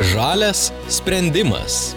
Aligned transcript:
Žalias 0.00 0.72
sprendimas. 0.88 1.94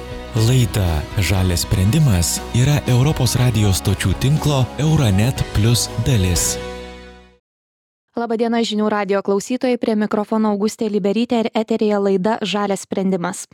Laida 0.47 1.01
Žalias 1.17 1.65
sprendimas 1.65 2.37
yra 2.53 2.77
Europos 2.85 3.33
radijos 3.33 3.79
stočių 3.81 4.11
tinklo 4.21 4.59
Euronet 4.77 5.41
Plus 5.55 5.87
dalis. 6.05 6.59
Labadiena 8.13 8.61
žinių 8.61 8.85
radio 8.93 9.23
klausytojai, 9.25 9.79
prie 9.81 9.95
mikrofono 9.97 10.53
Augustė 10.53 10.91
Liberytė 10.93 11.39
ir 11.41 11.49
eterėje 11.57 11.97
laida 11.97 12.37
Žalias 12.45 12.85
sprendimas. 12.85 13.47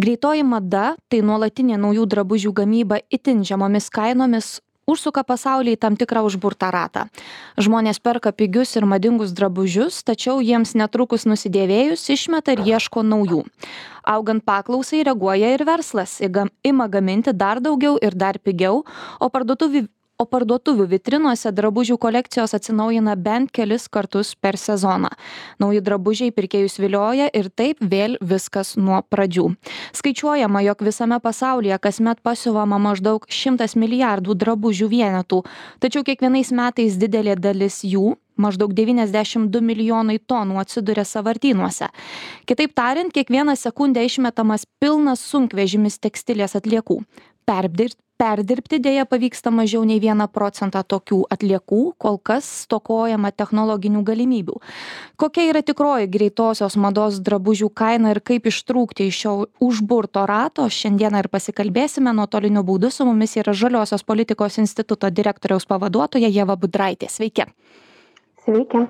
Greitoji 0.00 0.48
mada- 0.48 0.96
tai 1.12 1.20
nuolatinė 1.20 1.76
naujų 1.76 2.08
drabužių 2.08 2.52
gamyba 2.56 3.02
itin 3.12 3.44
žemomis 3.44 3.90
kainomis, 3.92 4.62
užsuka 4.90 5.24
pasaulį 5.26 5.74
į 5.76 5.80
tam 5.80 5.96
tikrą 6.00 6.24
užburtą 6.26 6.70
ratą. 6.74 7.06
Žmonės 7.60 8.00
perka 8.04 8.32
pigius 8.32 8.76
ir 8.76 8.86
madingus 8.88 9.34
drabužius, 9.36 10.02
tačiau 10.04 10.40
jiems 10.44 10.74
netrukus 10.78 11.26
nusidėvėjus 11.28 12.06
išmeta 12.14 12.56
ir 12.56 12.64
ieško 12.74 13.04
naujų. 13.06 13.42
Augant 14.04 14.44
paklausai 14.44 15.02
reaguoja 15.06 15.54
ir 15.54 15.64
verslas, 15.64 16.20
ima 16.62 16.88
gaminti 16.88 17.32
dar 17.32 17.60
daugiau 17.64 17.96
ir 18.02 18.14
dar 18.14 18.38
pigiau, 18.38 18.84
o 19.20 19.30
parduotuvių 19.32 19.86
o 20.24 20.28
parduotuvių 20.28 20.86
vitrinose 20.88 21.52
drabužių 21.52 21.98
kolekcijos 22.00 22.56
atsinaujina 22.56 23.14
bent 23.20 23.52
kelis 23.54 23.86
kartus 23.92 24.32
per 24.34 24.58
sezoną. 24.60 25.10
Nauji 25.60 25.82
drabužiai 25.84 26.32
pirkėjus 26.34 26.78
vilioja 26.80 27.28
ir 27.36 27.50
taip 27.52 27.82
vėl 27.84 28.16
viskas 28.24 28.74
nuo 28.80 29.02
pradžių. 29.12 29.50
Skaičiuojama, 29.96 30.64
jog 30.70 30.84
visame 30.88 31.20
pasaulyje 31.20 31.78
kasmet 31.84 32.22
pasiuvama 32.24 32.80
maždaug 32.80 33.28
100 33.28 33.76
milijardų 33.80 34.36
drabužių 34.40 34.90
vienetų, 34.96 35.42
tačiau 35.84 36.04
kiekvienais 36.06 36.52
metais 36.56 36.96
didelė 37.00 37.36
dalis 37.36 37.82
jų 37.84 38.16
maždaug 38.40 38.72
92 38.74 39.62
milijonai 39.62 40.18
tonų 40.18 40.58
atsiduria 40.62 41.04
savartynuose. 41.06 41.90
Kitaip 42.48 42.74
tariant, 42.74 43.12
kiekvieną 43.14 43.54
sekundę 43.58 44.02
išmetamas 44.06 44.66
pilnas 44.82 45.22
sunkvežimis 45.30 46.00
tekstilės 46.02 46.56
atliekų. 46.58 47.02
Perdirbti 47.44 48.03
perdirbti 48.24 48.78
deja 48.80 49.04
pavyksta 49.04 49.52
mažiau 49.52 49.84
nei 49.84 50.00
vieną 50.00 50.26
procentą 50.32 50.80
tokių 50.80 51.20
atliekų 51.34 51.80
kol 52.00 52.16
kas 52.30 52.48
stokojama 52.64 53.30
technologinių 53.36 54.00
galimybių. 54.08 54.56
Kokia 55.20 55.44
yra 55.50 55.60
tikroji 55.66 56.08
greitosios 56.14 56.78
mados 56.80 57.20
drabužių 57.26 57.68
kaina 57.76 58.14
ir 58.14 58.22
kaip 58.24 58.48
ištrūkti 58.48 59.10
iš 59.10 59.20
šio 59.24 59.34
užburto 59.64 60.24
rato 60.30 60.64
šiandieną 60.78 61.24
ir 61.24 61.28
pasikalbėsime. 61.32 62.14
Nuotoliniu 62.16 62.64
būdu 62.64 62.90
su 62.94 63.04
mumis 63.08 63.36
yra 63.40 63.52
žaliosios 63.52 64.06
politikos 64.06 64.56
instituto 64.62 65.10
direktoriaus 65.10 65.68
pavaduotoja 65.68 66.32
ieva 66.32 66.56
budraitė. 66.56 67.10
Sveiki. 67.12 67.48
Sveiki. 68.44 68.86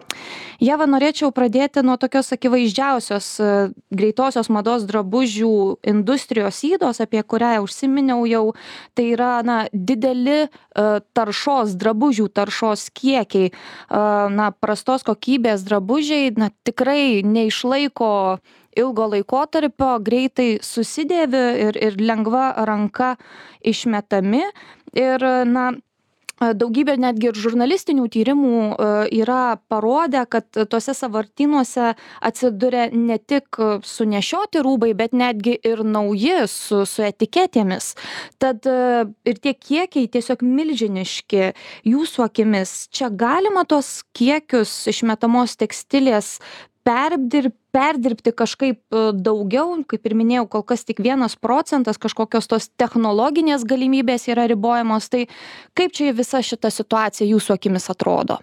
Jeva, 0.62 0.86
norėčiau 0.86 1.32
pradėti 1.34 1.82
nuo 1.82 1.96
tokios 2.00 2.30
akivaizdžiausios 2.34 3.28
e, 3.40 3.50
greitosios 3.94 4.50
mados 4.52 4.86
drabužių 4.88 5.54
industrijos 5.90 6.60
įdos, 6.66 7.00
apie 7.02 7.22
kurią 7.22 7.58
užsiminiau 7.64 8.26
jau. 8.28 8.44
Tai 8.94 9.06
yra 9.14 9.32
na, 9.46 9.58
dideli 9.72 10.44
e, 10.44 10.48
taršos, 11.16 11.74
drabužių 11.80 12.28
taršos 12.34 12.88
kiekiai. 12.94 13.50
E, 13.50 14.04
na, 14.34 14.50
prastos 14.52 15.06
kokybės 15.06 15.66
drabužiai 15.66 16.34
na, 16.38 16.50
tikrai 16.66 17.24
neišlaiko 17.26 18.12
ilgo 18.74 19.08
laikotarpio, 19.12 19.96
greitai 20.02 20.58
susidėvi 20.62 21.42
ir, 21.68 21.78
ir 21.78 21.98
lengva 22.02 22.52
ranka 22.66 23.14
išmetami. 23.62 24.42
Ir, 24.94 25.26
na, 25.50 25.72
daugybė 26.52 26.96
netgi 27.00 27.30
ir 27.30 27.38
žurnalistinių 27.38 28.06
tyrimų 28.12 28.58
yra 29.14 29.56
parodę 29.70 30.24
kad 30.30 30.46
tuose 30.70 30.94
sąvartynuose 30.96 31.94
atsiduria 32.24 32.88
ne 32.92 33.18
tik 33.18 33.58
sunešioti 33.86 34.62
rūbai 34.64 34.92
bet 34.98 35.16
netgi 35.16 35.56
ir 35.64 35.84
nauji 35.84 36.44
su 36.50 36.84
su 36.88 37.06
etiketėmis. 37.06 37.94
Tad 38.42 38.66
ir 38.66 39.40
tie 39.40 39.54
kiekiai 39.54 40.10
tiesiog 40.10 40.44
milžiniški 40.44 41.52
jūsų 41.88 42.26
akimis. 42.26 42.74
Čia 42.94 43.10
galima 43.10 43.64
tuos 43.68 44.02
kiekius 44.16 44.72
išmetamos 44.92 45.56
tekstilės 45.60 46.38
perdir 46.84 47.50
perdirbti 47.74 48.30
kažkaip 48.36 48.78
e, 48.94 49.04
daugiau 49.26 49.80
kaip 49.90 50.06
ir 50.06 50.14
minėjau 50.14 50.46
kol 50.56 50.64
kas 50.68 50.84
tik 50.86 51.02
vienas 51.02 51.34
procentas 51.36 51.98
kažkokios 51.98 52.46
tos 52.50 52.70
technologinės 52.80 53.66
galimybės 53.66 54.28
yra 54.30 54.46
ribojamos 54.50 55.10
tai 55.10 55.26
kaip 55.74 55.96
čia 55.96 56.12
visa 56.14 56.42
šita 56.44 56.70
situacija 56.70 57.28
jūsų 57.30 57.56
akimis 57.58 57.90
atrodo 57.90 58.40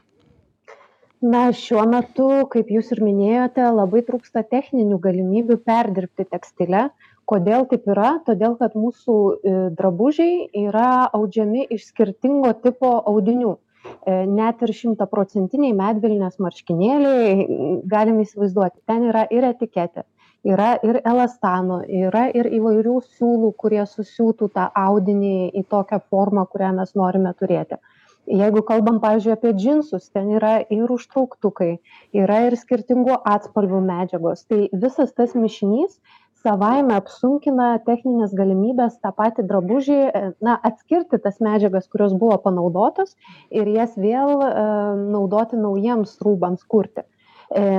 Na, 1.22 1.52
šiuo 1.54 1.84
metu, 1.86 2.28
kaip 2.50 2.70
jūs 2.74 2.88
ir 2.96 3.00
minėjote, 3.06 3.62
labai 3.78 4.00
trūksta 4.08 4.42
techninių 4.42 4.98
galimybių 5.04 5.60
perdirbti 5.70 6.26
tekstilę. 6.26 6.88
Kodėl 7.30 7.68
taip 7.70 7.86
yra? 7.94 8.16
Todėl, 8.26 8.56
kad 8.58 8.74
mūsų 8.74 9.18
e, 9.22 9.52
drabužiai 9.78 10.48
yra 10.64 11.12
audžiami 11.14 11.68
iš 11.78 11.92
skirtingo 11.92 12.56
tipo 12.64 12.90
audinių. 13.14 13.54
E, 13.82 14.14
net 14.30 14.62
ir 14.66 14.74
šimtaprocentiniai 14.78 15.74
medvilnės 15.78 16.40
marškinėliai, 16.42 17.46
galim 17.94 18.20
įsivaizduoti, 18.24 18.82
ten 18.90 19.08
yra 19.10 19.28
ir 19.34 19.48
etiketė, 19.52 20.06
yra 20.48 20.72
ir 20.86 21.02
elastano, 21.02 21.82
yra 21.86 22.28
ir 22.34 22.50
įvairių 22.60 22.98
siūlų, 23.08 23.52
kurie 23.64 23.82
susiūtų 23.90 24.52
tą 24.58 24.68
audinį 24.84 25.36
į 25.62 25.66
tokią 25.74 26.02
formą, 26.10 26.46
kurią 26.54 26.72
mes 26.82 26.96
norime 26.98 27.34
turėti. 27.42 27.82
Jeigu 28.30 28.62
kalbam, 28.64 29.00
pavyzdžiui, 29.02 29.34
apie 29.34 29.52
džinsus, 29.58 30.10
ten 30.14 30.30
yra 30.38 30.60
ir 30.70 30.92
užtrauktukai, 30.94 31.72
yra 32.14 32.38
ir 32.48 32.56
skirtingų 32.60 33.18
atspalvių 33.28 33.82
medžiagos. 33.88 34.46
Tai 34.46 34.68
visas 34.84 35.10
tas 35.18 35.34
mišinys 35.34 35.98
savaime 36.42 36.96
apsunkina 36.98 37.68
technines 37.86 38.34
galimybes 38.38 38.98
tą 39.04 39.12
patį 39.18 39.46
drabužį 39.52 40.00
e, 40.02 40.24
na 40.48 40.58
atskirti 40.70 41.20
tas 41.26 41.40
medžiagas 41.44 41.88
kurios 41.94 42.16
buvo 42.24 42.38
panaudotos 42.46 43.16
ir 43.62 43.70
jas 43.76 43.96
vėl 43.98 44.42
e, 44.46 44.52
naudoti 45.16 45.60
naujiems 45.62 46.18
rūbams 46.26 46.66
kurti 46.74 47.06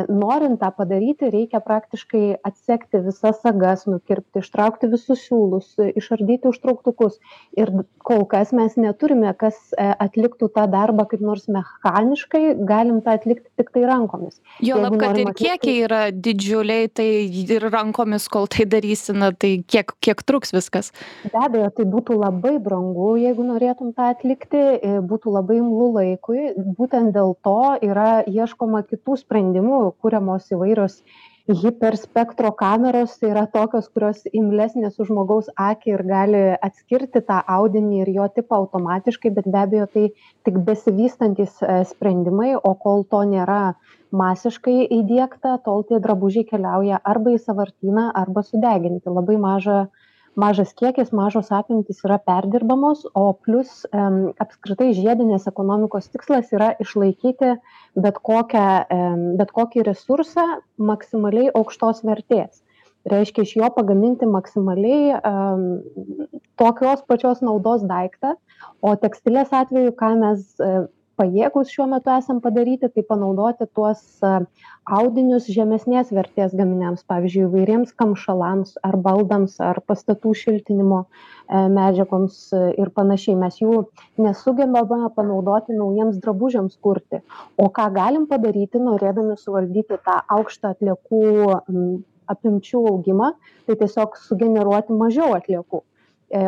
norint 0.09 0.61
tą 0.61 0.69
padaryti, 0.77 1.31
reikia 1.33 1.61
praktiškai 1.65 2.43
atsekti 2.45 3.01
visas 3.07 3.39
sagas, 3.41 3.87
nukirpti, 3.89 4.43
ištraukti 4.43 4.91
visus 4.93 5.23
siūlus, 5.25 5.71
išardyti 5.97 6.51
užtrauktukus. 6.51 7.17
Ir 7.57 7.73
kol 8.05 8.27
kas 8.29 8.53
mes 8.53 8.77
neturime, 8.77 9.33
kas 9.39 9.57
e, 9.73 9.87
atliktų 10.05 10.51
tą 10.53 10.67
darbą 10.69 11.07
kaip 11.09 11.23
nors 11.25 11.49
mechaniškai, 11.49 12.43
galim 12.69 13.01
tą 13.05 13.17
atlikti 13.17 13.49
tik 13.57 13.73
tai 13.73 13.87
rankomis. 13.89 14.43
Jo, 14.61 14.77
lab, 14.83 14.99
kad 15.01 15.17
ir 15.17 15.31
atlikti... 15.31 15.49
kiekiai 15.49 15.87
yra 15.87 16.03
didžiuliai, 16.13 16.91
tai 16.93 17.09
ir 17.41 17.69
rankomis, 17.73 18.29
kol 18.33 18.51
tai 18.53 18.69
darysime, 18.69 19.33
tai 19.41 19.55
kiek, 19.65 19.97
kiek 20.05 20.21
truks 20.29 20.53
viskas? 20.53 20.93
Be 21.25 21.47
abejo, 21.47 21.73
tai 21.79 21.89
būtų 21.89 22.19
labai 22.21 22.59
brangu, 22.61 23.15
jeigu 23.23 23.49
norėtum 23.49 23.95
tą 23.97 24.13
atlikti, 24.13 24.63
e, 24.77 25.01
būtų 25.01 25.33
labai 25.39 25.63
imlų 25.63 25.91
laikui. 25.97 26.53
Būtent 26.77 27.17
dėl 27.17 27.33
to 27.41 27.59
yra 27.81 28.21
ieškoma 28.29 28.85
kitų 28.91 29.17
sprendimų 29.25 29.62
sprendimų 29.63 29.93
kuriamos 30.03 30.51
įvairios 30.51 31.03
hiperspektro 31.47 32.53
kameros 32.55 33.19
tai 33.19 33.31
yra 33.33 33.47
tokios 33.51 33.89
kurios 33.91 34.23
imlesnės 34.33 34.99
už 35.03 35.09
žmogaus 35.11 35.49
akį 35.59 35.91
ir 35.95 36.03
gali 36.07 36.43
atskirti 36.63 37.21
tą 37.27 37.41
audinį 37.57 38.03
ir 38.03 38.11
jo 38.15 38.29
tipą 38.37 38.61
automatiškai 38.63 39.33
bet 39.35 39.47
be 39.47 39.59
abejo 39.59 39.87
tai 39.95 40.05
tik 40.47 40.59
besivystantys 40.69 41.59
e, 41.63 41.83
sprendimai 41.91 42.55
o 42.55 42.75
kol 42.75 43.03
to 43.11 43.25
nėra 43.27 43.75
masiškai 44.13 44.87
įdiegta 45.01 45.59
tol 45.67 45.83
tie 45.83 45.99
drabužiai 45.99 46.47
keliauja 46.47 47.03
arba 47.03 47.35
į 47.35 47.43
sąvartyną 47.43 48.13
arba 48.15 48.43
sudeginti. 48.47 49.11
Labai 49.11 49.37
maža 49.37 49.89
mažas 50.37 50.73
kiekis 50.79 51.13
mažos 51.13 51.51
apimtys 51.53 52.03
yra 52.07 52.19
perdirbamos 52.19 53.05
o 53.15 53.25
plius 53.45 53.85
apskritai 53.93 54.93
žiedinės 54.97 55.49
ekonomikos 55.51 56.09
tikslas 56.13 56.53
yra 56.57 56.73
išlaikyti 56.83 57.55
bet 58.05 58.21
kokią 58.25 58.67
bet 59.41 59.53
kokį 59.53 59.87
resursą 59.91 60.47
maksimaliai 60.79 61.53
aukštos 61.53 62.05
vertės. 62.09 62.63
Reiškia 63.11 63.43
iš 63.43 63.57
jo 63.59 63.69
pagaminti 63.75 64.29
maksimaliai 64.31 65.19
em 65.19 65.63
tokios 66.61 67.03
pačios 67.09 67.43
naudos 67.43 67.83
daiktą 67.83 68.37
o 68.81 68.95
tekstilės 68.97 69.51
atveju 69.51 69.95
ką 69.99 70.13
mes 70.21 70.61
pajėgūs 71.21 71.71
šiuo 71.73 71.87
metu 71.91 72.13
esam 72.15 72.41
padaryti 72.45 72.89
tai 72.93 73.05
panaudoti 73.09 73.67
tuos 73.77 74.01
audinius 74.99 75.49
žemesnės 75.53 76.13
vertės 76.15 76.55
gaminiams 76.59 77.05
pavyzdžiui 77.11 77.45
įvairiems 77.47 77.93
kamšalams 78.03 78.75
ar 78.89 78.99
baldams 79.07 79.59
ar 79.63 79.81
pastatų 79.87 80.33
šiltinimo 80.43 81.03
e, 81.05 81.09
medžiagoms 81.77 82.39
ir 82.81 82.93
panašiai. 82.97 83.37
Mes 83.43 83.61
jų 83.63 83.85
nesugebame 84.23 85.13
panaudoti 85.17 85.77
naujiems 85.77 86.19
drabužiams 86.25 86.79
kurti. 86.83 87.23
O 87.57 87.69
ką 87.69 87.91
galim 87.95 88.27
padaryti 88.31 88.83
norėdami 88.83 89.39
suvaldyti 89.41 90.01
tą 90.07 90.19
aukštą 90.39 90.75
atliekų 90.77 91.23
apimčių 92.33 92.85
augimą 92.93 93.33
tai 93.69 93.79
tiesiog 93.81 94.19
sugeneruoti 94.27 94.95
mažiau 94.97 95.33
atliekų. 95.37 95.83
E, 95.83 95.92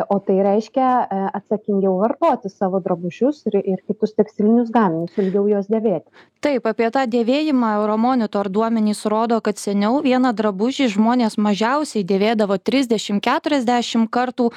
o 0.09 0.17
tai 0.19 0.39
reiškia 0.41 0.89
e, 1.05 1.17
atsakingiau 1.37 1.99
vartoti 2.01 2.49
savo 2.49 2.79
drabužius 2.81 3.43
ir, 3.49 3.59
ir 3.61 3.83
kitus 3.85 4.15
tekstilinius 4.17 4.71
gaminius, 4.73 5.13
ilgiau 5.21 5.45
juos 5.49 5.69
dėvėti. 5.69 6.09
Taip, 6.45 6.65
apie 6.69 6.87
tą 6.93 7.05
dėvėjimą 7.09 7.71
Euromonitor 7.79 8.49
duomenys 8.53 8.99
rodo, 9.09 9.39
kad 9.45 9.57
seniau 9.57 9.97
vieną 10.05 10.29
drabužį 10.37 10.91
žmonės 10.93 11.39
mažiausiai 11.41 12.05
dėvėdavo 12.05 12.57
30-40 12.61 14.09
kartų, 14.13 14.51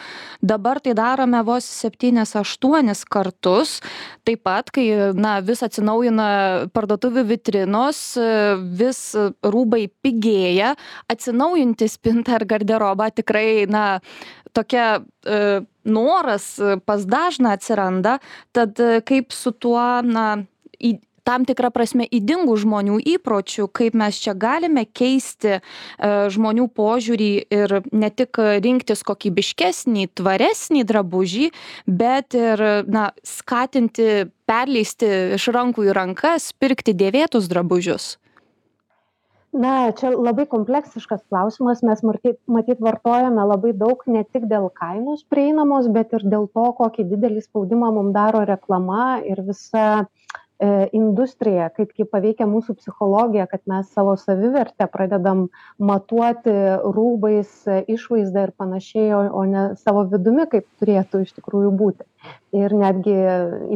dabar 0.45 0.83
tai 0.85 0.93
darome 0.99 1.41
vos 1.49 1.65
7-8 1.65 3.05
kartus. 3.09 3.79
Taip 4.29 4.45
pat, 4.45 4.69
kai 4.73 4.85
na, 5.17 5.39
vis 5.41 5.65
atsinaujina 5.65 6.29
parduotuvių 6.77 7.25
vitrinos, 7.31 8.03
vis 8.81 9.01
rūbai 9.41 9.87
pigėja, 10.05 10.75
atsinaujinti 11.09 11.89
spintą 11.89 12.37
ar 12.37 12.45
garderobą 12.49 13.09
tikrai 13.17 13.65
na, 13.69 13.87
tokia 14.53 15.01
e, 15.25 15.61
noras 15.89 16.59
e, 16.59 16.77
pas 16.85 17.05
dažną 17.07 17.53
atsiranda, 17.57 18.19
tad 18.53 18.81
e, 18.81 19.01
kaip 19.01 19.33
su 19.33 19.53
tuo, 19.53 20.03
na, 20.05 20.45
į, 20.79 20.99
tam 21.29 21.45
tikrą 21.49 21.69
prasme 21.75 22.07
įdingų 22.09 22.55
žmonių 22.63 23.01
įpročių, 23.17 23.69
kaip 23.73 23.97
mes 23.99 24.21
čia 24.23 24.33
galime 24.39 24.87
keisti 24.87 25.59
e, 25.59 25.61
žmonių 26.33 26.69
požiūrį 26.77 27.33
ir 27.53 27.77
ne 27.93 28.11
tik 28.11 28.41
rinktis 28.65 29.05
kokybiškesnį, 29.09 30.09
tvaresnį 30.17 30.87
drabužį, 30.89 31.51
bet 31.87 32.39
ir 32.39 32.65
na, 32.89 33.11
skatinti, 33.27 34.29
perleisti 34.49 35.11
iš 35.37 35.51
rankų 35.53 35.91
į 35.91 35.99
rankas, 35.99 36.53
pirkti 36.57 36.97
dėvėtus 36.97 37.51
drabužius 37.53 38.17
na 39.59 39.93
čia 39.99 40.13
labai 40.15 40.47
kompleksiškas 40.51 41.25
klausimas. 41.29 41.83
Mes 41.87 42.03
matyt 42.07 42.39
matyt 42.47 42.83
vartojame 42.85 43.45
labai 43.51 43.75
daug 43.77 44.03
ne 44.07 44.25
tik 44.25 44.47
dėl 44.51 44.71
kainos 44.75 45.25
prieinamos 45.33 45.91
bet 45.95 46.15
ir 46.17 46.27
dėl 46.35 46.47
to 46.55 46.69
kokį 46.81 47.09
didelį 47.13 47.45
spaudimą 47.47 47.93
mum 47.97 48.13
daro 48.15 48.45
reklama 48.49 49.19
ir 49.27 49.43
visa 49.47 49.87
e, 49.99 50.69
industrija 50.97 51.69
kaip 51.75 51.93
ji 51.99 52.07
paveikia 52.13 52.47
mūsų 52.51 52.79
psichologiją 52.79 53.49
kad 53.51 53.65
mes 53.71 53.91
savo 53.95 54.15
savivertę 54.21 54.89
pradedam 54.95 55.49
matuoti 55.91 56.55
rūbais 56.99 57.67
išvaizda 57.91 58.49
ir 58.49 58.55
panašiai 58.63 59.13
o 59.19 59.23
o 59.43 59.45
ne 59.53 59.69
savo 59.83 60.07
vidumi 60.15 60.47
kaip 60.55 60.71
turėtų 60.81 61.27
iš 61.27 61.35
tikrųjų 61.41 61.75
būti. 61.83 62.07
Ir 62.57 62.75
netgi 62.75 63.17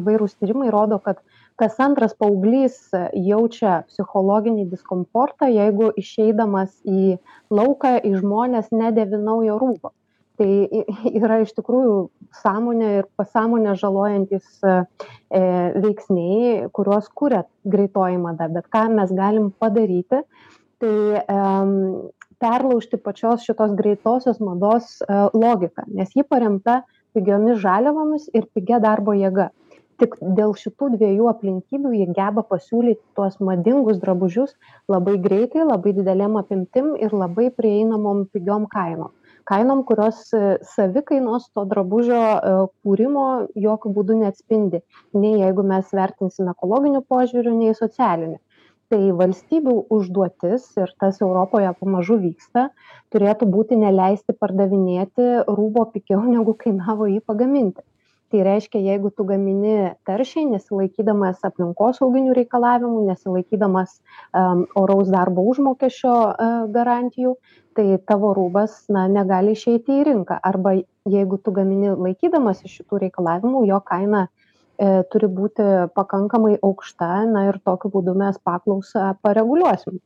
įvairūs 0.00 0.38
tyrimai 0.38 0.70
rodo 0.75 1.02
kad 1.02 1.23
kas 1.62 1.79
antras 1.79 2.14
paauglys 2.19 2.79
jaučia 3.14 3.82
psichologinį 3.87 4.67
diskomfortą 4.73 5.47
jeigu 5.53 5.93
išeidamas 6.00 6.75
į 6.82 7.19
lauką 7.55 7.99
į 8.03 8.17
žmones 8.19 8.73
nedėvi 8.75 9.20
naujo 9.23 9.61
rūbo. 9.62 9.93
Tai 10.41 10.49
yra 11.20 11.43
iš 11.44 11.53
tikrųjų 11.55 11.97
sąmonę 12.41 12.88
ir 12.99 13.09
pasąmonę 13.20 13.76
žalojantys 13.79 14.49
e, 14.64 14.75
veiksniai 15.85 16.70
kuriuos 16.75 17.06
kuria 17.14 17.44
greitoji 17.69 18.19
mada. 18.19 18.49
Bet 18.50 18.67
ką 18.73 18.88
mes 18.97 19.12
galim 19.14 19.53
padaryti 19.62 20.25
tai 20.82 20.94
perlaužti 22.43 22.99
pačios 22.99 23.44
šitos 23.47 23.76
greitosios 23.79 24.43
mados 24.43 24.99
e, 24.99 25.06
logiką. 25.31 25.87
Nes 25.94 26.11
ji 26.17 26.26
paremta 26.26 26.81
pigiomis 27.14 27.61
žaliavomis 27.62 28.31
ir 28.35 28.49
pigia 28.50 28.81
darbo 28.82 29.14
jėga 29.14 29.53
tik 30.02 30.16
dėl 30.38 30.52
šitų 30.58 30.88
dviejų 30.96 31.28
aplinkybių 31.31 31.93
ji 31.94 32.06
geba 32.16 32.43
pasiūlyti 32.50 33.02
tuos 33.19 33.37
madingus 33.49 34.00
drabužius 34.02 34.54
labai 34.90 35.14
greitai 35.22 35.62
labai 35.69 35.93
didelėm 35.99 36.38
apimtim 36.40 36.96
ir 36.99 37.14
labai 37.14 37.50
prieinamom 37.54 38.25
pigiom 38.34 38.66
kainom. 38.72 39.12
Kainom 39.46 39.82
kurios 39.87 40.25
e, 40.34 40.40
savikainos 40.75 41.49
to 41.54 41.64
drabužio 41.70 42.19
e, 42.19 42.54
kūrimo 42.82 43.26
jokiu 43.66 43.93
būdu 43.94 44.19
neatspindi 44.22 44.82
nei 45.19 45.37
jeigu 45.40 45.66
mes 45.66 45.94
vertinsim 45.94 46.50
ekologiniu 46.54 47.02
požiūriu 47.14 47.54
nei 47.58 47.75
socialiniu. 47.78 48.40
Tai 48.93 49.00
valstybių 49.19 49.76
užduotis 49.96 50.66
ir 50.82 50.90
tas 51.00 51.22
europoje 51.25 51.70
pamažu 51.78 52.19
vyksta 52.26 52.69
turėtų 53.14 53.49
būti 53.54 53.78
neleisti 53.81 54.34
pardavinėti 54.34 55.31
rūbo 55.49 55.87
pigiau 55.94 56.20
negu 56.26 56.58
kainavo 56.58 57.08
jį 57.10 57.22
pagaminti 57.31 57.87
tai 58.32 58.43
reiškia 58.46 58.81
jeigu 58.81 59.11
tu 59.12 59.25
gamini 59.29 59.93
taršiai 60.08 60.46
nesilaikydamas 60.49 61.44
aplinkosauginių 61.49 62.32
reikalavimų 62.38 63.02
nesilaikydamas 63.11 63.99
am 64.32 64.64
oraus 64.81 65.11
darbo 65.12 65.44
užmokesčio 65.52 66.14
a 66.32 66.49
garantijų 66.73 67.34
tai 67.76 67.87
tavo 68.08 68.32
rūbas 68.37 68.87
na 68.93 69.06
negali 69.08 69.52
išeiti 69.56 70.00
į 70.00 70.06
rinką. 70.08 70.38
Arba 70.43 70.75
jeigu 71.08 71.38
tu 71.44 71.52
gamini 71.52 71.93
laikydamasis 71.93 72.79
šitų 72.79 73.05
reikalavimų 73.06 73.67
jo 73.69 73.81
kaina 73.84 74.26
e 74.81 75.02
turi 75.12 75.28
būti 75.28 75.64
pakankamai 75.96 76.56
aukšta 76.64 77.11
na 77.28 77.46
ir 77.50 77.61
tokiu 77.64 77.93
būdu 77.93 78.17
mes 78.17 78.38
paklausą 78.49 79.12
pareguliuosim 79.23 80.00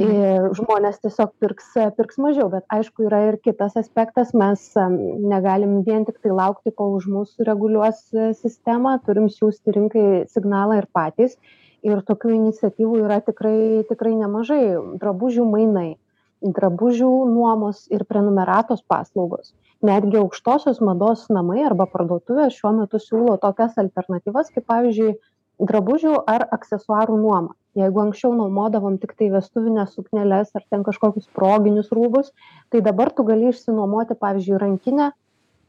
ir 0.00 0.48
žmonės 0.58 1.00
tiesiog 1.02 1.34
pirks 1.42 1.72
pirks 1.98 2.18
mažiau 2.22 2.48
bet 2.52 2.64
aišku 2.76 3.06
yra 3.08 3.22
ir 3.28 3.38
kitas 3.42 3.76
aspektas 3.80 4.32
mes 4.36 4.64
negalim 4.76 5.82
vien 5.86 6.06
tiktai 6.08 6.32
laukti 6.34 6.72
kol 6.76 6.96
už 6.98 7.06
mus 7.12 7.34
sureguliuos 7.36 8.02
sistemą 8.40 8.96
turim 9.06 9.30
siųsti 9.32 9.76
rinkai 9.76 10.08
signalą 10.32 10.80
ir 10.82 10.90
patys. 10.92 11.38
Ir 11.86 12.00
tokių 12.02 12.32
iniciatyvų 12.34 13.04
yra 13.04 13.20
tikrai 13.22 13.84
tikrai 13.86 14.16
nemažai. 14.18 14.64
Drabužių 14.98 15.44
mainai 15.46 15.92
drabužių 16.42 17.10
nuomos 17.32 17.86
ir 17.92 18.04
prenumeratos 18.04 18.82
paslaugos. 18.88 19.54
Netgi 19.84 20.18
aukštosios 20.20 20.80
mados 20.84 21.26
namai 21.32 21.62
arba 21.64 21.86
parduotuvės 21.90 22.56
šiuo 22.56 22.72
metu 22.80 23.00
siūlo 23.00 23.36
tokias 23.40 23.76
alternatyvas 23.80 24.52
kaip 24.54 24.66
pavyzdžiui 24.68 25.16
drabužių 25.60 26.16
ar 26.28 26.46
aksesuarų 26.52 27.16
nuoma. 27.20 27.54
Jeigu 27.76 28.00
anksčiau 28.00 28.32
nuomodavom 28.36 28.96
tiktai 29.00 29.28
vestuvines 29.32 29.92
sukneles 29.92 30.52
ar 30.56 30.64
ten 30.70 30.84
kažkokius 30.84 31.28
proginius 31.36 31.92
rūbus 31.92 32.32
tai 32.72 32.80
dabar 32.84 33.12
tu 33.12 33.24
gali 33.28 33.50
išsinuomoti 33.52 34.16
pavyzdžiui 34.20 34.60
rankinę 34.62 35.10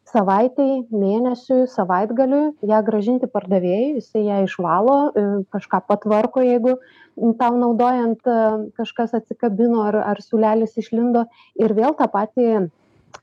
savaitei 0.08 0.86
mėnesiui 0.92 1.66
savaitgaliui 1.72 2.70
ją 2.70 2.80
grąžinti 2.88 3.28
pardavėjui 3.32 3.98
jisai 3.98 4.24
ją 4.24 4.38
išvalo 4.46 4.96
e, 5.10 5.26
kažką 5.52 5.82
patvarko 5.90 6.44
jeigu 6.46 6.78
tau 7.42 7.60
naudojant 7.60 8.24
e, 8.24 8.38
kažkas 8.80 9.18
atsikabino 9.20 9.84
ar 9.90 10.00
ar 10.14 10.24
siūlelis 10.24 10.80
išlindo 10.80 11.26
ir 11.60 11.76
vėl 11.76 11.98
tą 12.00 12.08
patį 12.14 12.70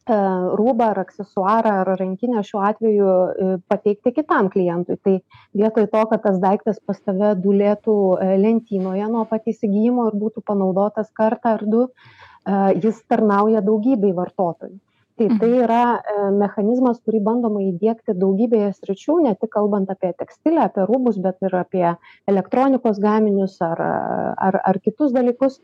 rūbą 0.08 0.90
ar 0.92 1.00
aksesuarą 1.04 1.72
ar 1.82 1.90
rankinę 1.98 2.42
šiuo 2.44 2.62
atveju 2.68 3.08
e, 3.08 3.48
pateikti 3.68 4.12
kitam 4.12 4.50
klientui. 4.52 4.96
Tai 5.02 5.18
vietoj 5.54 5.88
to 5.92 6.04
kad 6.10 6.22
tas 6.22 6.38
daiktas 6.42 6.80
pas 6.86 7.00
tave 7.00 7.34
dūlėtų 7.40 7.96
e, 8.18 8.30
lentynoje 8.42 9.10
nuo 9.10 9.24
pat 9.30 9.46
įsigijimo 9.46 10.08
ir 10.10 10.18
būtų 10.20 10.44
panaudotas 10.46 11.10
kartą 11.12 11.58
ar 11.58 11.64
du 11.66 11.88
jis 12.76 12.98
tarnauja 13.08 13.62
daugybei 13.64 14.10
vartotojų. 14.12 14.76
Tai 15.16 15.28
tai 15.38 15.48
mhm. 15.48 15.60
yra 15.64 16.30
mechanizmas 16.34 16.98
kurį 17.06 17.22
bandoma 17.24 17.62
įdiegti 17.62 18.12
daugybėje 18.18 18.72
sričių 18.74 19.20
ne 19.24 19.32
tik 19.38 19.54
kalbant 19.54 19.88
apie 19.88 20.10
tekstilę 20.18 20.66
apie 20.66 20.84
rūbus 20.90 21.16
bet 21.24 21.38
ir 21.40 21.54
apie 21.56 21.86
elektronikos 22.28 23.00
gaminius 23.00 23.54
ar 23.64 23.80
ar 23.80 24.60
ar 24.60 24.80
kitus 24.84 25.14
dalykus. 25.16 25.56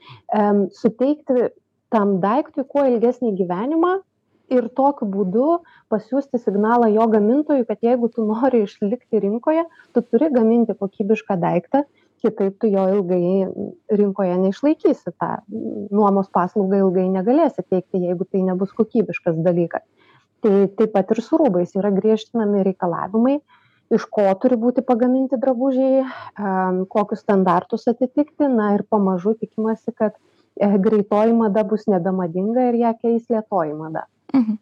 Suteikti 0.80 1.50
tam 1.90 2.20
daiktui 2.22 2.64
kuo 2.64 2.86
ilgesnį 2.88 3.34
gyvenimą 3.42 3.98
ir 4.56 4.68
tokiu 4.76 5.08
būdu 5.10 5.46
pasiųsti 5.92 6.40
signalą 6.42 6.90
jo 6.94 7.06
gamintojui 7.14 7.66
kad 7.68 7.80
jeigu 7.86 8.10
tu 8.14 8.26
nori 8.28 8.64
išlikti 8.66 9.22
rinkoje 9.24 9.64
tu 9.94 10.02
turi 10.02 10.30
gaminti 10.34 10.76
kokybišką 10.78 11.38
daiktą 11.44 11.84
kitaip 12.20 12.58
tu 12.60 12.68
jo 12.68 12.84
ilgai 12.96 13.48
rinkoje 14.00 14.36
neišlaikysi 14.42 15.14
tą 15.22 15.30
nuomos 15.90 16.28
paslaugą 16.34 16.82
ilgai 16.84 17.06
negalėsi 17.14 17.64
teikti 17.64 18.02
jeigu 18.04 18.26
tai 18.28 18.44
nebus 18.48 18.74
kokybiškas 18.76 19.40
dalykas. 19.46 19.86
Tai 20.44 20.52
taip 20.76 20.92
pat 20.92 21.10
ir 21.12 21.22
su 21.24 21.40
rūbais 21.40 21.72
yra 21.76 21.92
griežtinami 21.96 22.64
reikalavimai 22.68 23.38
iš 23.96 24.06
ko 24.14 24.26
turi 24.42 24.56
būti 24.60 24.84
pagaminti 24.86 25.38
drabužiai 25.40 26.04
kokius 26.94 27.24
standartus 27.24 27.88
atitikti 27.90 28.48
na 28.52 28.74
ir 28.76 28.86
pamažu 28.88 29.34
tikimasi 29.40 29.92
kad 29.96 30.14
e, 30.14 30.70
greitoji 30.86 31.34
mada 31.36 31.64
bus 31.72 31.88
nebemadinga 31.90 32.70
ir 32.70 32.80
ją 32.84 32.94
keis 33.02 33.26
lėtoji 33.32 33.76
mada 33.76 34.06
Mhm. 34.30 34.58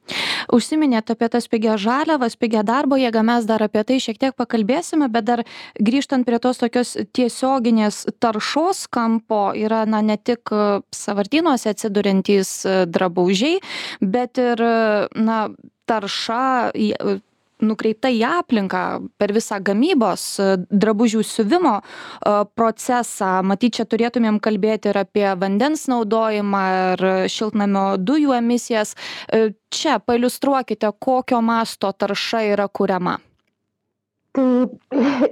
Užsiminėt 0.54 1.10
apie 1.12 1.28
tas 1.28 1.48
pigias 1.50 1.80
žaliavas, 1.82 2.38
pigią 2.40 2.62
darbo 2.64 2.96
jėgą, 2.96 3.22
mes 3.26 3.44
dar 3.48 3.62
apie 3.64 3.84
tai 3.84 3.98
šiek 4.00 4.18
tiek 4.20 4.36
pakalbėsime, 4.36 5.10
bet 5.12 5.26
dar 5.28 5.44
grįžtant 5.76 6.24
prie 6.24 6.38
tos 6.40 6.60
tokios 6.62 6.96
tiesioginės 7.12 8.06
taršos 8.22 8.86
kampo 8.88 9.52
yra 9.58 9.84
na, 9.86 10.00
ne 10.00 10.16
tik 10.16 10.48
e, 10.52 10.80
savartynuose 10.94 11.74
atsidurintys 11.74 12.52
e, 12.64 12.76
drabužiai, 12.88 13.60
bet 14.00 14.40
ir 14.40 14.64
na, 15.14 15.40
tarša 15.88 16.72
nukreipta 17.64 18.10
į 18.12 18.22
aplinką 18.28 18.82
per 19.18 19.32
visą 19.36 19.58
gamybos 19.64 20.26
drabužių 20.70 21.22
siuvimo 21.26 21.78
procesą. 22.58 23.38
Matyt 23.46 23.78
čia 23.78 23.86
turėtumėm 23.90 24.40
kalbėti 24.42 24.92
ir 24.92 25.00
apie 25.02 25.26
vandens 25.38 25.86
naudojimą 25.90 26.64
ir 26.80 27.06
šiltnamio 27.32 27.86
dujų 27.98 28.36
emisijas. 28.38 28.94
Čia 29.74 29.98
pailiustruokite 30.00 30.92
kokio 30.98 31.40
masto 31.44 31.92
tarša 31.92 32.44
yra 32.54 32.68
kuriama. 32.68 33.18
Tai 34.38 34.68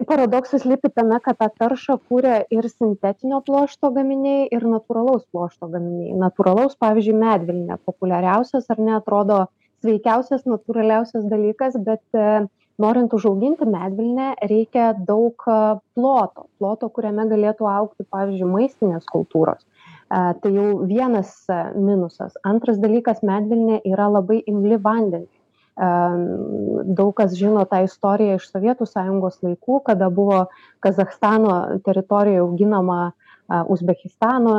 paradoksas 0.08 0.64
slypi 0.64 0.88
tame 0.90 1.18
kad 1.22 1.36
tą 1.38 1.46
taršą 1.60 1.98
kuria 2.08 2.40
ir 2.50 2.66
sintetinio 2.70 3.42
pluošto 3.46 3.90
gaminiai 3.94 4.48
ir 4.56 4.64
natūralaus 4.66 5.26
pluošto 5.30 5.68
gaminiai. 5.70 6.16
Natūralaus 6.18 6.74
pavyzdžiui 6.80 7.14
medvilnė 7.20 7.76
populiariausias 7.86 8.66
ar 8.72 8.80
ne 8.82 8.96
atrodo 8.96 9.44
sveikiausias 9.86 10.46
natūraliausias 10.48 11.26
dalykas 11.30 11.78
bet 11.86 12.02
e, 12.18 12.46
norint 12.82 13.14
užauginti 13.16 13.68
medvilnę 13.70 14.34
reikia 14.50 14.92
daug 14.98 15.46
e, 15.46 15.78
ploto. 15.94 16.48
Ploto 16.58 16.90
kuriame 16.90 17.28
galėtų 17.30 17.68
augti 17.70 18.06
pavyzdžiui 18.10 18.50
maistinės 18.50 19.06
kultūros. 19.12 19.62
E, 19.62 20.20
tai 20.42 20.52
jau 20.54 20.68
vienas 20.90 21.32
minusas. 21.74 22.36
Antras 22.44 22.82
dalykas 22.82 23.22
medvilnė 23.26 23.80
yra 23.86 24.10
labai 24.18 24.42
imli 24.46 24.80
vandeniui. 24.82 25.32
Daug 25.76 27.10
kas 27.18 27.34
žino 27.36 27.66
tą 27.68 27.82
istoriją 27.84 28.38
iš 28.38 28.46
Sovietų 28.48 28.86
sąjungos 28.88 29.42
laikų, 29.44 29.82
kada 29.84 30.06
buvo 30.08 30.46
Kazahstano 30.80 31.82
teritorijoje 31.84 32.40
auginama 32.46 33.00
Uzbekistano 33.48 34.54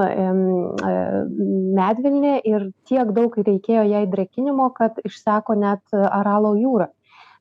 medvilnė 1.79 2.37
ir 2.47 2.69
tiek 2.87 3.11
daug 3.15 3.35
reikėjo 3.35 3.83
jai 3.89 4.05
drekinimo, 4.07 4.69
kad 4.77 5.01
išseko 5.03 5.57
net 5.59 5.81
Aralo 5.93 6.55
jūra. 6.55 6.87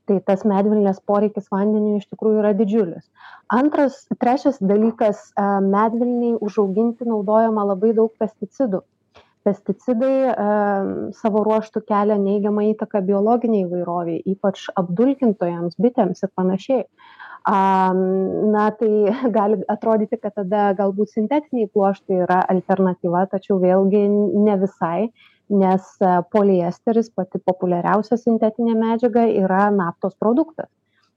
Tai 0.07 0.21
tas 0.26 0.45
medvilnės 0.47 1.00
poreikis 1.03 1.49
vandeniu 1.50 1.97
iš 1.99 2.07
tikrųjų 2.11 2.43
yra 2.43 2.53
didžiulis. 2.55 3.07
Antras, 3.50 4.05
trečias 4.23 4.61
dalykas, 4.62 5.33
medvilniai 5.62 6.37
užauginti 6.43 7.07
naudojama 7.07 7.65
labai 7.73 7.91
daug 7.95 8.12
pesticidų 8.19 8.83
pesticidai 9.47 10.35
savo 11.17 11.43
ruožtu 11.47 11.83
kelia 11.87 12.19
neigiamą 12.21 12.67
įtaką 12.73 13.03
biologinei 13.07 13.62
įvairovei 13.65 14.19
ypač 14.35 14.67
apdulkintojams 14.83 15.79
bitėms 15.83 16.26
ir 16.26 16.33
panašiai. 16.38 16.85
Na 17.47 18.67
tai 18.81 18.91
gali 19.38 19.61
atrodyti 19.71 20.19
kad 20.19 20.35
tada 20.41 20.73
galbūt 20.79 21.15
sintetiniai 21.15 21.71
pluoštai 21.73 22.23
yra 22.26 22.43
alternatyva 22.55 23.26
tačiau 23.31 23.61
vėlgi 23.62 24.03
ne 24.11 24.59
visai 24.65 25.11
nes 25.47 25.93
poliesteris 26.35 27.12
pati 27.15 27.38
populiariausia 27.38 28.19
sintetinė 28.19 28.75
medžiaga 28.81 29.29
yra 29.31 29.69
naftos 29.71 30.17
produktas. 30.19 30.67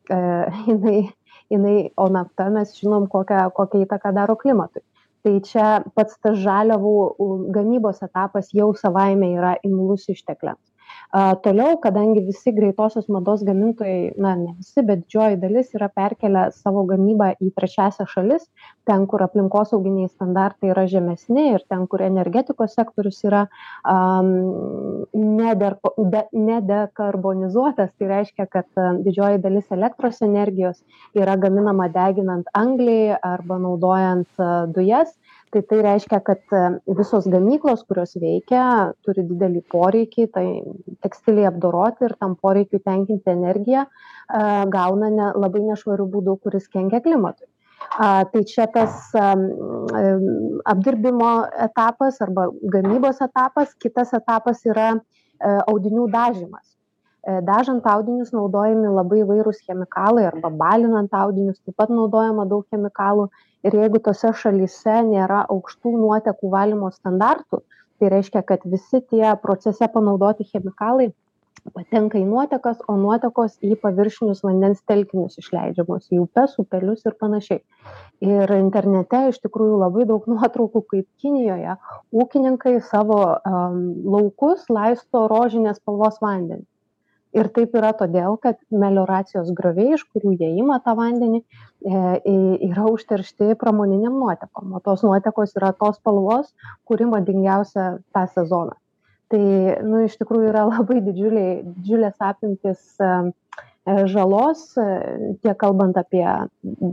E, 0.09 0.19
jinai 0.69 0.99
jinai 1.49 1.89
o 1.97 2.05
nafta 2.13 2.45
mes 2.53 2.75
žinom 2.77 3.07
kokią 3.09 3.47
kokią 3.57 3.81
įtaką 3.87 4.13
daro 4.13 4.35
klimatui 4.37 4.83
tai 5.23 5.31
čia 5.47 5.67
pats 5.97 6.15
tas 6.25 6.37
žaliavų 6.43 6.93
gamybos 7.57 8.01
etapas 8.09 8.51
jau 8.61 8.69
savaime 8.83 9.33
yra 9.39 9.53
imlus 9.71 10.11
ištekliams 10.17 10.68
Toliau, 11.09 11.79
kadangi 11.81 12.21
visi 12.21 12.51
greitosios 12.53 13.07
mados 13.09 13.41
gamintojai, 13.41 14.13
na 14.21 14.35
ne 14.37 14.53
visi, 14.59 14.83
bet 14.85 15.07
didžioji 15.07 15.39
dalis 15.41 15.71
yra 15.73 15.87
perkelę 15.89 16.51
savo 16.53 16.83
gamybą 16.85 17.31
į 17.41 17.49
trečiasią 17.55 18.05
šalis, 18.11 18.45
ten, 18.85 19.07
kur 19.09 19.23
aplinkosauginiai 19.25 20.05
standartai 20.11 20.69
yra 20.69 20.85
žemesni 20.91 21.55
ir 21.55 21.63
ten, 21.65 21.87
kur 21.89 22.03
energetikos 22.05 22.77
sektorius 22.77 23.23
yra 23.25 23.49
um, 23.89 25.01
nedekarbonizuotas, 25.17 27.89
tai 27.97 28.05
reiškia, 28.13 28.45
kad 28.45 28.69
didžioji 29.01 29.41
dalis 29.41 29.65
elektros 29.73 30.21
energijos 30.21 30.77
yra 31.17 31.33
gaminama 31.41 31.89
deginant 31.89 32.45
anglį 32.53 33.17
arba 33.17 33.57
naudojant 33.65 34.29
dujas 34.77 35.09
tai 35.51 35.61
tai 35.69 35.81
reiškia 35.81 36.19
kad 36.25 36.41
e, 36.53 36.63
visos 36.97 37.27
gamyklos 37.33 37.83
kurios 37.89 38.15
veikia 38.21 38.63
turi 39.05 39.23
didelį 39.29 39.61
poreikį 39.73 40.27
tai 40.35 40.45
tekstilei 41.05 41.47
apdoroti 41.49 42.05
ir 42.07 42.15
tam 42.21 42.35
poreikiui 42.43 42.81
tenkinti 42.85 43.33
energiją 43.33 43.85
e, 43.85 43.89
gauna 44.75 45.09
ne 45.15 45.31
labai 45.35 45.63
nešvariu 45.71 46.09
būdu 46.15 46.37
kuris 46.43 46.67
kenkia 46.67 47.01
klimatui. 47.05 47.49
Tai 47.89 48.41
čia 48.45 48.65
tas 48.69 49.09
apdirbimo 50.71 51.29
etapas 51.65 52.19
arba 52.21 52.49
gamybos 52.75 53.21
etapas. 53.23 53.71
Kitas 53.81 54.11
etapas 54.13 54.61
yra 54.67 54.89
e, 54.93 54.99
audinių 55.71 56.09
dažymas. 56.13 56.65
Dažant 57.45 57.85
audinius 57.89 58.31
naudojami 58.31 58.91
labai 58.95 59.19
įvairūs 59.23 59.59
chemikalai 59.67 60.23
arba 60.29 60.49
balinant 60.61 61.11
audinius 61.13 61.59
taip 61.59 61.75
pat 61.77 61.91
naudojama 61.91 62.45
daug 62.47 62.63
chemikalų 62.71 63.27
ir 63.67 63.79
jeigu 63.81 64.01
tose 64.03 64.31
šalyse 64.41 64.99
nėra 65.09 65.45
aukštų 65.55 65.95
nuotekų 65.97 66.51
valymo 66.53 66.91
standartų 66.95 67.63
tai 67.99 68.11
reiškia 68.15 68.43
kad 68.47 68.63
visi 68.73 69.01
tie 69.11 69.33
procese 69.43 69.89
panaudoti 69.93 70.47
chemikalai 70.51 71.09
patenka 71.75 72.17
į 72.19 72.23
nuotekas 72.27 72.79
o 72.87 72.95
nuotekos 72.95 73.57
į 73.65 73.75
paviršinius 73.81 74.41
vandens 74.45 74.79
telkinius 74.87 75.37
išleidžiamos 75.41 76.07
į 76.13 76.21
upes 76.23 76.55
upelius 76.61 77.03
ir 77.05 77.17
panašiai. 77.19 77.59
Ir 78.23 78.53
internete 78.55 79.25
iš 79.33 79.41
tikrųjų 79.43 79.79
labai 79.83 80.07
daug 80.09 80.25
nuotraukų 80.31 80.83
kaip 80.93 81.07
kinijoje 81.21 81.75
ūkininkai 82.15 82.77
savo 82.87 83.19
um, 83.35 83.79
laukus 84.15 84.65
laisto 84.71 85.27
rožinės 85.31 85.81
spalvos 85.81 86.19
vandeniu 86.23 86.65
ir 87.37 87.49
taip 87.53 87.75
yra 87.77 87.91
todėl 87.97 88.37
kad 88.41 88.57
melioracijos 88.73 89.51
grioviai 89.57 89.95
iš 89.97 90.05
kurių 90.13 90.33
jie 90.39 90.49
ima 90.61 90.79
tą 90.85 90.95
vandenį 90.97 91.39
e, 91.39 92.35
yra 92.69 92.87
užteršti 92.89 93.55
pramoninėm 93.61 94.17
nuotekom. 94.21 94.73
O 94.77 94.81
tos 94.85 95.03
nuotekos 95.05 95.55
yra 95.59 95.71
tos 95.77 95.99
spalvos 95.99 96.53
kuri 96.89 97.09
madingiausia 97.09 97.89
tą 98.15 98.25
sezoną. 98.33 98.77
Tai 99.29 99.41
nu 99.85 100.05
iš 100.07 100.17
tikrųjų 100.21 100.49
yra 100.53 100.65
labai 100.73 101.01
didžiuliai 101.05 101.59
didžiulės 101.67 102.17
apimtys 102.31 102.85
e, 102.97 103.11
e, 103.85 103.97
žalos 104.09 104.71
tiek 105.43 105.57
kalbant 105.61 105.99
apie 106.01 106.25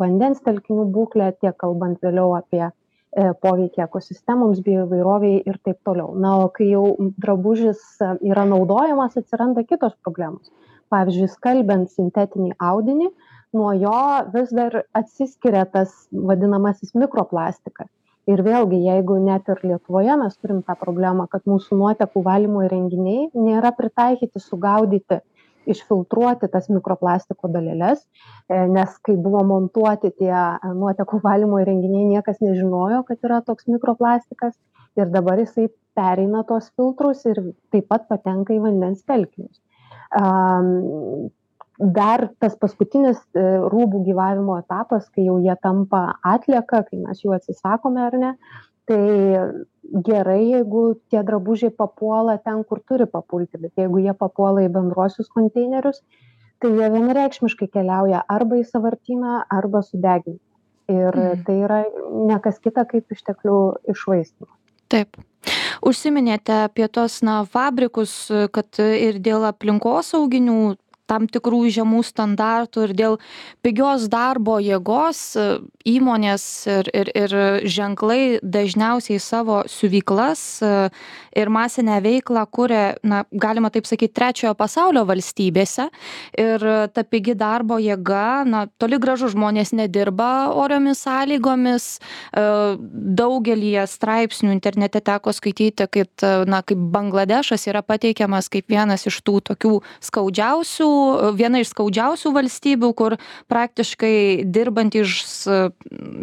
vandens 0.03 0.45
telkinių 0.45 0.91
būklę 0.93 1.33
tiek 1.41 1.57
kalbant 1.65 2.03
vėliau 2.05 2.37
apie 2.37 2.67
E, 2.67 2.86
poveikį 3.17 3.83
ekosistemoms, 3.87 4.61
bioįvairoviai 4.67 5.41
ir 5.49 5.59
taip 5.65 5.79
toliau. 5.89 6.13
Na, 6.21 6.35
o 6.45 6.51
kai 6.53 6.69
jau 6.69 6.85
drabužis 7.23 7.81
e, 8.05 8.13
yra 8.31 8.45
naudojamas, 8.49 9.17
atsiranda 9.17 9.65
kitos 9.65 9.95
problemos. 10.05 10.51
Pavyzdžiui, 10.93 11.31
skalbiant 11.33 11.89
sintetinį 11.91 12.53
audinį, 12.63 13.09
nuo 13.57 13.73
jo 13.77 14.01
vis 14.35 14.53
dar 14.55 14.83
atsiskiria 14.95 15.65
tas 15.73 15.95
vadinamasis 16.13 16.93
mikroplastikas. 16.95 17.89
Ir 18.27 18.43
vėlgi, 18.43 18.81
jeigu 18.83 19.21
net 19.23 19.47
ir 19.53 19.61
Lietuvoje 19.63 20.17
mes 20.19 20.35
turim 20.43 20.59
tą 20.67 20.75
problemą, 20.79 21.29
kad 21.31 21.45
mūsų 21.47 21.79
nuotekų 21.79 22.25
valymo 22.27 22.65
įrenginiai 22.67 23.29
nėra 23.39 23.71
pritaikyti 23.77 24.43
sugaudyti 24.43 25.21
išfiltruoti 25.67 26.49
tas 26.53 26.69
mikroplastiko 26.73 27.51
daleles, 27.53 28.05
e, 28.49 28.61
nes 28.73 28.99
kai 29.07 29.17
buvo 29.21 29.43
montuoti 29.47 30.13
tie 30.19 30.33
e, 30.33 30.73
nuotekų 30.75 31.21
valymo 31.25 31.61
įrenginiai, 31.63 32.09
niekas 32.17 32.43
nežinojo, 32.45 33.03
kad 33.09 33.27
yra 33.27 33.43
toks 33.47 33.69
mikroplastikas 33.71 34.55
ir 34.97 35.11
dabar 35.13 35.43
jisai 35.43 35.69
pereina 35.97 36.45
tos 36.49 36.71
filtrus 36.77 37.25
ir 37.29 37.41
taip 37.73 37.89
pat 37.93 38.07
patenka 38.11 38.55
į 38.57 38.63
vandens 38.65 39.03
telkinius. 39.09 39.61
Dar 41.77 42.23
tas 42.41 42.55
paskutinis 42.57 43.19
e, 43.37 43.43
rūbų 43.69 44.01
gyvavimo 44.07 44.57
etapas, 44.63 45.11
kai 45.13 45.27
jau 45.27 45.37
jie 45.45 45.53
tampa 45.61 46.17
atlieka, 46.25 46.81
kai 46.89 47.03
mes 47.03 47.21
jų 47.21 47.35
atsisakome 47.37 48.01
ar 48.01 48.17
ne, 48.17 48.31
tai 48.89 49.01
gerai 50.07 50.43
jeigu 50.51 50.83
tie 51.11 51.23
drabužiai 51.23 51.71
papuola 51.71 52.39
ten 52.39 52.65
kur 52.65 52.81
turi 52.89 53.07
papulti 53.07 53.61
bet 53.61 53.73
jeigu 53.83 54.03
jie 54.05 54.15
papuola 54.15 54.65
į 54.67 54.73
bendruosius 54.75 55.29
konteinerius 55.33 56.03
tai 56.61 56.73
jie 56.73 56.91
vienareikšmiškai 56.93 57.69
keliauja 57.73 58.23
arba 58.33 58.61
į 58.61 58.67
sąvartyną 58.71 59.43
arba 59.53 59.83
sudeginti. 59.85 60.43
Ir 60.87 61.11
mhm. 61.11 61.43
tai 61.47 61.57
yra 61.67 61.81
ne 62.31 62.39
kas 62.43 62.61
kita 62.63 62.87
kaip 62.87 63.11
išteklių 63.11 63.59
iššvaistymas. 63.93 64.53
Taip. 64.93 65.19
Užsiminėte 65.87 66.55
apie 66.67 66.87
tuos 66.91 67.19
na 67.27 67.41
fabrikus 67.51 68.15
kad 68.55 68.79
ir 68.81 69.19
dėl 69.23 69.45
aplinkosauginių 69.49 70.77
tam 71.11 71.27
tikrų 71.31 71.67
žemų 71.75 72.03
standartų 72.07 72.87
ir 72.89 72.95
dėl 72.99 73.17
pigios 73.65 74.09
darbo 74.13 74.59
jėgos 74.63 75.21
e, 75.39 75.47
įmonės 75.87 76.45
ir, 76.71 76.91
ir, 76.95 77.11
ir 77.15 77.37
ženklai 77.71 78.39
dažniausiai 78.43 79.21
savo 79.23 79.63
siuvyklas 79.71 80.43
e, 80.67 80.73
ir 81.37 81.53
masinę 81.53 82.01
veiklą 82.05 82.45
kuria, 82.51 82.97
na, 83.07 83.23
galima 83.31 83.71
taip 83.71 83.87
sakyti, 83.89 84.15
trečiojo 84.17 84.55
pasaulio 84.59 85.05
valstybėse. 85.09 85.89
Ir 86.41 86.65
ta 86.95 87.05
pigi 87.07 87.37
darbo 87.39 87.79
jėga, 87.83 88.43
na, 88.49 88.65
toli 88.81 88.99
gražu 89.03 89.31
žmonės 89.33 89.75
nedirba 89.77 90.51
oriomis 90.55 91.05
sąlygomis. 91.07 91.89
E, 91.97 92.47
daugelį 93.17 93.75
straipsnių 93.91 94.55
internete 94.57 95.03
teko 95.05 95.35
skaityti, 95.37 95.87
kad, 95.93 96.27
na, 96.49 96.63
kaip 96.67 96.81
Bangladešas 96.97 97.69
yra 97.71 97.83
pateikiamas 97.87 98.51
kaip 98.53 98.71
vienas 98.73 99.07
iš 99.09 99.21
tų 99.27 99.41
tokių 99.53 99.75
skaudžiausių 100.05 100.96
viena 101.37 101.61
iš 101.63 101.73
skaudžiausių 101.73 102.33
valstybių, 102.35 102.91
kur 102.97 103.17
praktiškai 103.51 104.45
dirbantys 104.45 105.45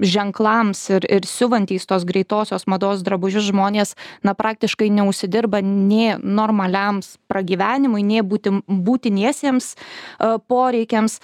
ženklams 0.03 0.83
ir, 0.93 1.07
ir 1.07 1.27
siuvantys 1.29 1.87
tos 1.89 2.05
greitosios 2.07 2.67
mados 2.69 3.03
drabužius 3.05 3.49
žmonės, 3.49 3.95
na, 4.25 4.35
praktiškai 4.37 4.89
neusidirba 4.93 5.63
nie 5.63 6.17
normaliams 6.19 7.17
pragyvenimui, 7.31 8.03
nie 8.05 8.23
būti, 8.25 8.59
būtiniesiems 8.67 9.73
e, 9.73 9.77
poreikiams. 10.47 11.19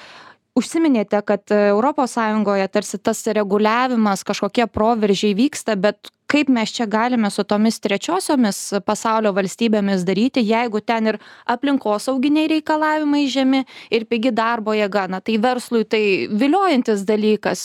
Užsiminėte 0.58 1.22
kad 1.24 1.46
sąjungoje 1.48 2.66
tarsi 2.74 2.98
tas 2.98 3.22
reguliavimas 3.24 4.26
kažkokie 4.28 4.66
proveržiai 4.68 5.38
vyksta 5.38 5.78
bet 5.80 6.10
kaip 6.30 6.50
mes 6.54 6.72
čia 6.76 6.86
galime 6.86 7.30
su 7.34 7.44
tomis 7.44 7.80
trečiosiomis 7.82 8.60
pasaulio 8.86 9.32
valstybėmis 9.36 10.06
daryti 10.08 10.44
jeigu 10.46 10.82
ten 10.86 11.12
ir 11.14 11.20
aplinkosauginiai 11.50 12.52
reikalavimai 12.54 13.26
žemi 13.34 13.64
ir 13.92 14.06
pigi 14.10 14.32
darbo 14.36 14.76
jėga. 14.78 15.08
Na 15.10 15.22
tai 15.26 15.40
verslui 15.42 15.86
tai 15.90 16.04
viliojantis 16.30 17.06
dalykas 17.10 17.62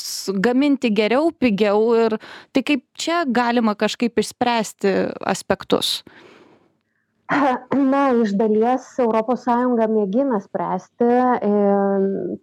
gaminti 0.47 0.93
geriau 0.95 1.31
pigiau 1.33 1.91
ir 2.07 2.19
tai 2.53 2.65
kaip 2.65 2.87
čia 2.99 3.25
galima 3.29 3.77
kažkaip 3.77 4.25
išspręsti 4.25 4.95
aspektus 5.35 6.01
Na, 7.93 8.03
iš 8.23 8.35
dalies 8.39 8.87
ES 9.01 9.47
mėgina 9.91 10.41
spręsti, 10.43 11.09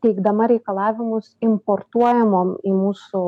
teikdama 0.03 0.48
reikalavimus 0.51 1.36
importuojamom 1.45 2.55
į 2.67 2.74
mūsų 2.75 3.24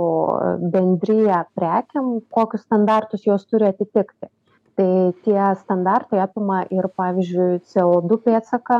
bendryje 0.74 1.44
prekiam, 1.58 2.18
kokius 2.34 2.66
standartus 2.68 3.28
jos 3.28 3.46
turi 3.48 3.70
atitikti. 3.72 4.30
Tai 4.74 4.90
tie 5.26 5.40
standartai 5.62 6.24
apima 6.24 6.64
ir, 6.74 6.90
pavyzdžiui, 6.98 7.62
CO2 7.70 8.20
pėtsaką, 8.26 8.80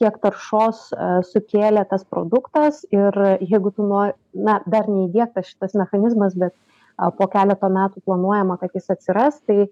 kiek 0.00 0.16
taršos 0.22 0.86
e, 0.90 1.08
sukėlė 1.28 1.84
tas 1.90 2.02
produktas 2.08 2.80
ir 2.90 3.14
jeigu 3.44 3.70
tu 3.76 3.84
nuo, 3.86 4.06
na, 4.32 4.56
dar 4.66 4.88
neįdėktas 4.88 5.52
šitas 5.52 5.76
mechanizmas, 5.78 6.34
bet 6.34 6.56
po 7.18 7.26
keleto 7.30 7.68
metų 7.70 8.00
planuojama, 8.06 8.56
kad 8.60 8.74
jis 8.74 8.90
atsiras, 8.94 9.40
tai 9.46 9.66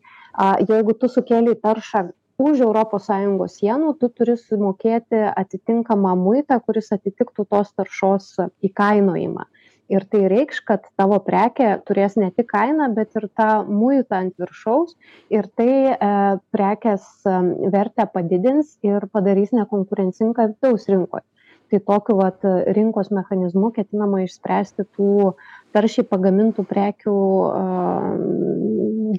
jeigu 0.69 0.95
tu 0.99 1.09
sukėlė 1.11 1.55
taršą 1.63 2.09
už 2.41 2.63
europos 2.65 3.07
sąjungos 3.09 3.59
sienų 3.61 3.97
tu 4.01 4.09
turi 4.09 4.37
sumokėti 4.41 5.21
atitinkamą 5.37 6.15
muitą 6.17 6.59
kuris 6.65 6.93
atitiktų 6.97 7.47
tos 7.51 7.73
taršos 7.77 8.37
įkainojimą. 8.69 9.49
Ir 9.93 10.07
tai 10.09 10.23
reikš 10.31 10.63
kad 10.65 10.87
tavo 10.97 11.19
prekė 11.21 11.75
turės 11.85 12.15
ne 12.17 12.31
tik 12.33 12.49
kainą 12.53 12.89
bet 12.97 13.13
ir 13.19 13.27
tą 13.37 13.49
muitą 13.69 14.23
ant 14.23 14.39
viršaus. 14.41 14.95
Ir 15.35 15.49
tai 15.59 15.73
e, 15.93 15.99
prekės 16.55 17.05
e, 17.27 17.35
vertę 17.75 18.07
padidins 18.15 18.79
ir 18.87 19.05
padarys 19.13 19.53
nekonkurencingą 19.53 20.49
vidaus 20.55 20.89
rinkoje. 20.89 21.27
Tai 21.73 21.81
tokiu 21.89 22.17
vat 22.19 22.45
rinkos 22.77 23.09
mechanizmu 23.17 23.71
ketinama 23.73 24.23
išspręsti 24.27 24.85
tų 24.97 25.35
taršiai 25.73 26.05
pagamintų 26.05 26.67
prekių 26.69 27.15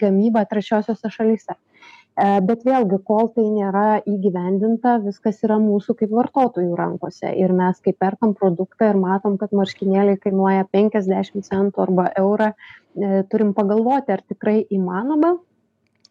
gamybą 0.01 0.43
trečiosiose 0.51 1.09
šalyse. 1.15 1.57
E, 1.57 1.72
bet 2.15 2.61
vėlgi 2.65 2.99
kol 3.07 3.29
tai 3.33 3.45
nėra 3.49 4.01
įgyvendinta 4.05 4.99
viskas 5.01 5.39
yra 5.45 5.57
mūsų 5.61 5.95
kaip 5.97 6.11
vartotojų 6.13 6.75
rankose. 6.77 7.31
Ir 7.33 7.53
mes 7.57 7.79
kai 7.81 7.93
perkam 7.97 8.35
produktą 8.37 8.91
ir 8.91 8.99
matom 9.01 9.39
kad 9.41 9.55
marškinėliai 9.55 10.19
kainuoja 10.21 10.67
penkiasdešimt 10.71 11.47
centų 11.49 11.81
arba 11.87 12.11
eurą 12.19 12.51
e, 12.53 13.23
turim 13.31 13.55
pagalvoti 13.57 14.13
ar 14.13 14.21
tikrai 14.29 14.61
įmanoma 14.69 15.39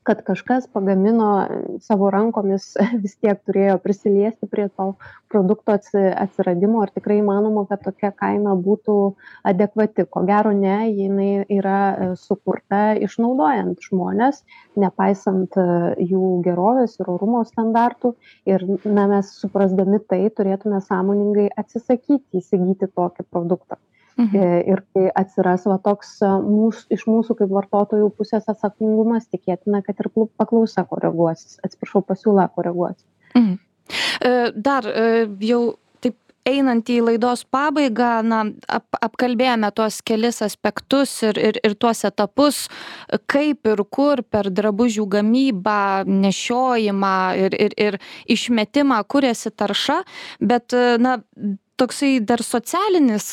kad 0.02 0.22
kažkas 0.26 0.66
pagamino 0.66 1.46
savo 1.80 2.10
rankomis 2.10 2.72
vis 3.04 3.14
tiek 3.22 3.38
turėjo 3.46 3.76
prisiliesti 3.82 4.48
prie 4.50 4.66
to 4.76 4.88
produkto 5.32 5.76
atsiradimo 5.76 6.82
ar 6.82 6.90
tikrai 6.94 7.20
įmanoma 7.20 7.64
kad 7.70 7.84
tokia 7.86 8.10
kaina 8.16 8.54
būtų 8.66 8.96
adekvati. 9.48 10.06
Ko 10.10 10.24
gero 10.28 10.52
ne 10.56 10.90
jinai 10.90 11.30
yra 11.58 11.78
e, 11.92 12.08
sukurta 12.18 12.82
išnaudojant 13.06 13.80
žmones 13.86 14.42
nepaisant 14.82 15.56
e, 15.60 15.68
jų 16.10 16.34
gerovės 16.46 16.98
ir 17.00 17.12
orumo 17.14 17.44
standartų. 17.48 18.14
Ir 18.50 18.66
na 18.84 19.06
mes 19.14 19.32
suprasdami 19.38 20.02
tai 20.08 20.24
turėtume 20.34 20.82
sąmoningai 20.84 21.48
atsisakyti 21.62 22.42
įsigyti 22.42 22.90
tokį 22.90 23.28
produktą 23.30 23.78
Mhm. 24.16 24.36
E, 24.36 24.62
ir 24.68 24.82
kai 24.92 25.08
atsiras 25.16 25.64
va 25.68 25.78
toks 25.82 26.18
e, 26.20 26.30
mūsų, 26.44 26.88
iš 26.96 27.06
mūsų 27.08 27.36
kaip 27.38 27.52
vartotojų 27.52 28.10
pusės 28.18 28.48
atsakingumas, 28.52 29.28
tikėtina, 29.32 29.82
kad 29.86 30.00
ir 30.02 30.10
paklausa 30.36 30.84
koreguosis, 30.88 31.56
atsiprašau, 31.64 32.04
pasiūla 32.08 32.50
koreguosis. 32.56 33.06
Mhm. 33.32 33.54
E, 34.22 34.34
dar 34.52 34.86
jau 35.40 35.62
taip 36.04 36.18
einant 36.48 36.90
į 36.92 36.98
laidos 37.06 37.46
pabaigą, 37.48 38.10
na, 38.26 38.42
ap, 38.68 38.84
apkalbėjome 39.00 39.72
tuos 39.72 40.02
kelis 40.04 40.42
aspektus 40.44 41.14
ir, 41.24 41.40
ir, 41.40 41.60
ir 41.64 41.76
tuos 41.80 42.04
etapus, 42.04 42.66
kaip 43.32 43.68
ir 43.72 43.84
kur 43.88 44.24
per 44.28 44.52
drabužių 44.52 45.08
gamybą, 45.16 46.04
nešiojimą 46.04 47.16
ir, 47.46 47.56
ir, 47.56 47.76
ir 47.80 48.00
išmetimą 48.28 49.00
kuriasi 49.08 49.54
tarša, 49.56 50.02
bet, 50.42 50.76
na, 51.00 51.20
toksai 51.80 52.20
dar 52.20 52.42
socialinis, 52.44 53.26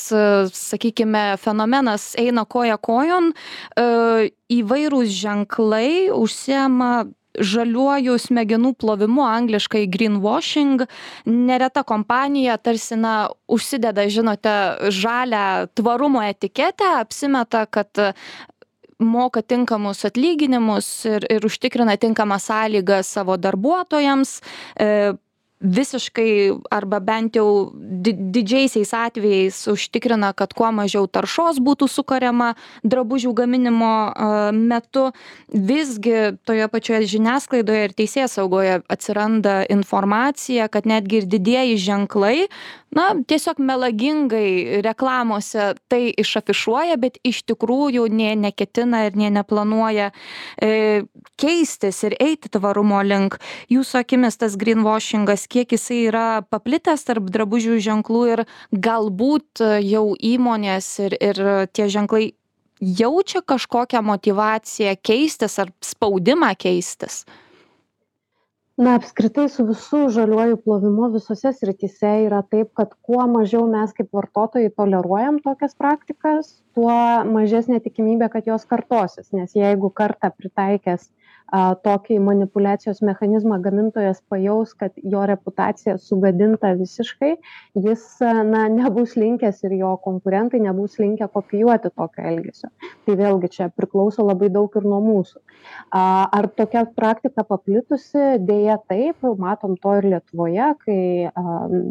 sakykime, 0.55 1.37
fenomenas 1.41 2.13
eina 2.19 2.45
koja 2.45 2.77
kojon, 2.77 3.31
e, 3.75 4.31
įvairūs 4.59 5.13
ženklai 5.21 6.09
užsiema 6.15 7.07
žaliuoju 7.39 8.17
smegenų 8.19 8.73
plovimu, 8.79 9.23
angliškai 9.23 9.85
greenwashing. 9.91 10.83
Nereta 11.29 11.83
kompanija 11.87 12.57
tarsi, 12.57 12.97
na, 12.99 13.29
užsideda, 13.47 14.07
žinote, 14.11 14.55
žalę 14.93 15.69
tvarumo 15.77 16.23
etiketę, 16.25 16.89
apsimeta, 16.99 17.65
kad 17.69 18.01
moka 18.99 19.41
tinkamus 19.41 20.03
atlyginimus 20.09 20.89
ir, 21.07 21.25
ir 21.31 21.45
užtikrina 21.47 21.95
tinkamas 21.97 22.49
sąlygas 22.49 23.13
savo 23.15 23.37
darbuotojams. 23.39 24.39
E, 24.75 25.13
visiškai 25.59 26.55
arba 26.71 26.99
bent 27.03 27.35
jau 27.35 27.71
di 27.75 28.13
didžiaisiais 28.15 28.93
atvejais 28.95 29.57
užtikrina 29.67 30.31
kad 30.33 30.53
kuo 30.55 30.71
mažiau 30.71 31.07
taršos 31.07 31.59
būtų 31.59 31.89
sukuriama 31.91 32.53
drabužių 32.87 33.33
gaminimo 33.35 33.91
metu. 34.55 35.09
Visgi 35.51 36.39
toje 36.47 36.67
pačioje 36.71 37.11
žiniasklaidoje 37.15 37.89
ir 37.89 37.95
teisėsaugoje 37.97 38.81
atsiranda 38.87 39.63
informacija 39.69 40.69
kad 40.71 40.87
netgi 40.87 41.23
ir 41.23 41.27
didieji 41.27 41.77
ženklai 41.77 42.47
na 42.95 43.09
tiesiog 43.27 43.59
melagingai 43.59 44.81
reklamose 44.85 45.73
tai 45.91 46.01
išafišuoja 46.17 46.97
bet 47.01 47.19
iš 47.27 47.43
tikrųjų 47.49 48.07
nė 48.11 48.33
neketina 48.39 49.05
ir 49.07 49.17
nė 49.19 49.31
neplanuoja 49.39 50.09
e, 50.61 51.03
keistis 51.39 52.01
ir 52.07 52.15
eiti 52.19 52.51
tvarumo 52.53 53.01
link. 53.05 53.37
Jūsų 53.71 54.01
akimis 54.01 54.39
tas 54.41 54.57
grynvošingas 54.59 55.47
kiek 55.51 55.75
jisai 55.75 56.01
yra 56.09 56.27
paplitęs 56.49 57.05
tarp 57.07 57.29
drabužių 57.33 57.79
ženklų 57.85 58.23
ir 58.33 58.45
galbūt 58.73 59.63
jau 59.85 60.05
įmonės 60.15 60.91
ir 61.05 61.17
ir 61.19 61.43
tie 61.73 61.89
ženklai 61.91 62.31
jaučia 62.79 63.41
kažkokią 63.43 64.01
motyvaciją 64.05 64.95
keistis 65.03 65.59
ar 65.59 65.71
spaudimą 65.83 66.53
keistis 66.59 67.25
na 68.79 68.95
apskritai 68.95 69.49
su 69.51 69.65
visu 69.67 69.97
žaliuoju 70.15 70.57
plovimu 70.63 71.09
visose 71.11 71.51
srityse 71.53 72.11
yra 72.25 72.39
taip 72.53 72.69
kad 72.79 72.93
kuo 73.07 73.25
mažiau 73.27 73.65
mes 73.67 73.91
kaip 73.97 74.13
vartotojai 74.15 74.71
toleruojam 74.81 75.41
tokias 75.43 75.75
praktikas 75.75 76.53
tuo 76.77 76.95
mažesnė 77.33 77.81
tikimybė 77.83 78.29
kad 78.35 78.47
jos 78.47 78.63
kartosis. 78.69 79.33
Nes 79.35 79.57
jeigu 79.57 79.91
kartą 80.01 80.31
pritaikęs 80.37 81.09
tokį 81.51 82.19
manipuliacijos 82.21 83.01
mechanizmą 83.05 83.59
gamintojas 83.63 84.21
pajaus, 84.29 84.73
kad 84.77 84.93
jo 85.01 85.23
reputacija 85.29 85.97
sugadinta 85.97 86.73
visiškai, 86.77 87.35
jis 87.79 88.05
na, 88.21 88.67
nebus 88.69 89.15
linkęs 89.17 89.63
ir 89.65 89.77
jo 89.79 89.95
konkurentai 90.03 90.61
nebus 90.61 90.99
linkę 91.01 91.27
kopijuoti 91.33 91.89
tokio 91.95 92.25
elgesio. 92.29 92.69
Tai 93.05 93.17
vėlgi 93.19 93.51
čia 93.55 93.69
priklauso 93.73 94.25
labai 94.25 94.51
daug 94.53 94.75
ir 94.77 94.85
nuo 94.85 94.99
mūsų. 95.05 95.41
Ar 95.95 96.49
tokia 96.57 96.85
praktika 96.95 97.43
paplitusi? 97.47 98.37
Dėja 98.45 98.77
taip, 98.89 99.25
matom 99.39 99.75
to 99.81 99.95
ir 99.99 100.09
Lietuvoje, 100.13 100.69
kai 100.85 100.99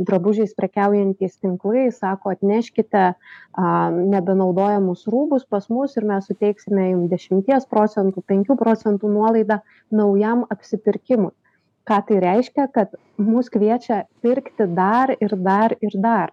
drabužiais 0.09 0.55
prekiaujantys 0.59 1.39
tinklai 1.43 1.89
sako, 1.95 2.37
atneškite 2.37 3.13
nebenaudojamus 3.59 5.07
rūbus 5.11 5.47
pas 5.51 5.67
mus 5.73 5.97
ir 5.99 6.07
mes 6.07 6.27
suteiksime 6.31 6.91
jums 6.93 7.11
10 7.11 7.67
procentų, 7.71 8.23
5 8.31 8.55
procentų 8.61 9.11
nuolaidą 9.11 9.48
nuolaidą 9.49 9.61
naujam 9.91 10.45
apsipirkimui. 10.51 11.33
Ką 11.89 12.03
tai 12.07 12.21
reiškia, 12.21 12.69
kad 12.69 12.93
mus 13.17 13.49
kviečia 13.49 14.05
pirkti 14.23 14.67
dar 14.75 15.17
ir 15.21 15.37
dar 15.37 15.77
ir 15.81 15.93
dar. 15.95 16.33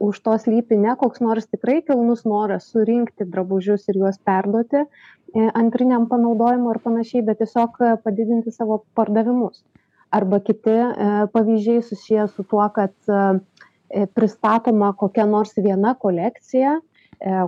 Už 0.00 0.20
to 0.20 0.36
slypi 0.38 0.76
ne 0.76 0.96
koks 0.96 1.20
nors 1.20 1.46
tikrai 1.46 1.82
kilnus 1.82 2.24
noras 2.24 2.70
surinkti 2.72 3.24
drabužius 3.24 3.88
ir 3.88 3.96
juos 3.96 4.18
perduoti 4.18 4.82
e, 4.84 4.86
antriniam 5.54 6.06
panaudojimui 6.08 6.74
ir 6.74 6.80
panašiai, 6.84 7.22
bet 7.24 7.38
tiesiog 7.38 7.78
padidinti 8.04 8.50
savo 8.52 8.84
pardavimus. 8.94 9.64
arba 10.10 10.40
kiti 10.40 10.72
pavyzdžiai 11.32 11.82
susiję 11.82 12.28
su 12.28 12.42
tuo, 12.42 12.68
kad 12.68 12.92
pristatoma 14.14 14.92
kokia 14.92 15.26
nors 15.26 15.52
viena 15.56 15.94
kolekcija, 15.94 16.80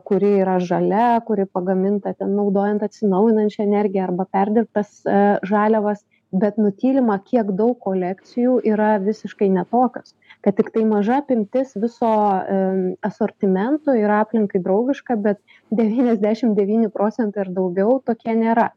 kuri 0.04 0.30
yra 0.42 0.58
žalia, 0.58 1.20
kuri 1.26 1.46
pagaminta 1.46 2.14
ten 2.18 2.32
naudojant 2.36 2.82
atsinaujinančią 2.86 3.66
energiją 3.68 4.08
arba 4.08 4.26
perdirbtas 4.36 5.02
žaliavas, 5.46 6.02
bet 6.30 6.58
nutylima, 6.62 7.18
kiek 7.26 7.52
daug 7.58 7.78
kolekcijų 7.82 8.60
yra 8.72 8.96
visiškai 9.02 9.50
netokios 9.54 10.14
kad 10.40 10.56
tiktai 10.56 10.84
maža 10.88 11.18
apimtis 11.20 11.74
viso 11.76 12.10
asortimento 13.06 13.94
yra 13.96 14.20
aplinkai 14.24 14.62
draugiška, 14.64 15.16
bet 15.20 15.40
99 15.76 16.88
procentai 16.94 17.44
ir 17.44 17.52
daugiau 17.56 17.98
tokie 18.06 18.34
nėra. 18.36 18.70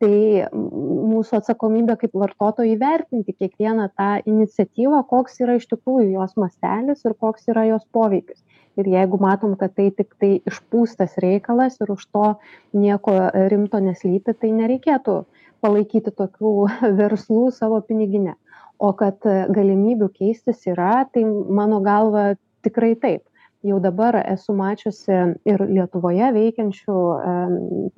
Tai 0.00 0.14
mūsų 0.56 1.36
atsakomybė 1.40 1.98
kaip 2.00 2.14
vartotojai 2.16 2.78
vertinti 2.80 3.34
kiekvieną 3.36 3.90
tą 3.92 4.10
iniciatyvą, 4.24 5.02
koks 5.10 5.42
yra 5.44 5.58
iš 5.58 5.66
tikrųjų 5.68 6.14
jos 6.14 6.38
mastelis 6.40 7.04
ir 7.04 7.16
koks 7.20 7.50
yra 7.52 7.66
jos 7.68 7.84
poveikis. 7.92 8.40
Ir 8.80 8.88
jeigu 8.88 9.18
matom, 9.20 9.58
kad 9.60 9.74
tai 9.76 9.90
tik 9.92 10.14
tai 10.22 10.38
išpūstas 10.48 11.18
reikalas 11.20 11.76
ir 11.82 11.92
už 11.92 12.06
to 12.14 12.26
nieko 12.72 13.16
rimto 13.52 13.82
neslypi, 13.84 14.32
tai 14.32 14.54
nereikėtų 14.56 15.18
palaikyti 15.60 16.14
tokių 16.16 16.54
verslų 17.02 17.50
savo 17.52 17.82
piniginę 17.84 18.38
o 18.80 18.92
kad 18.96 19.20
galimybių 19.52 20.08
keistis 20.16 20.64
yra 20.70 21.04
tai 21.12 21.24
mano 21.26 21.80
galva 21.84 22.32
tikrai 22.64 22.94
taip 22.96 23.24
jau 23.66 23.78
dabar 23.82 24.16
esu 24.22 24.54
mačiusi 24.56 25.16
ir 25.48 25.64
lietuvoje 25.68 26.30
veikiančių 26.36 27.00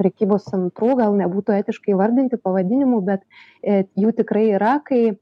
prekybos 0.01 0.49
centrų 0.51 0.97
gal 0.99 1.15
nebūtų 1.19 1.55
etiška 1.61 1.93
įvardinti 1.95 2.41
pavadinimų 2.43 3.03
bet 3.07 3.23
e, 3.63 3.85
jų 3.99 4.15
tikrai 4.19 4.49
yra 4.57 4.79
kai 4.87 5.03
e, 5.13 5.15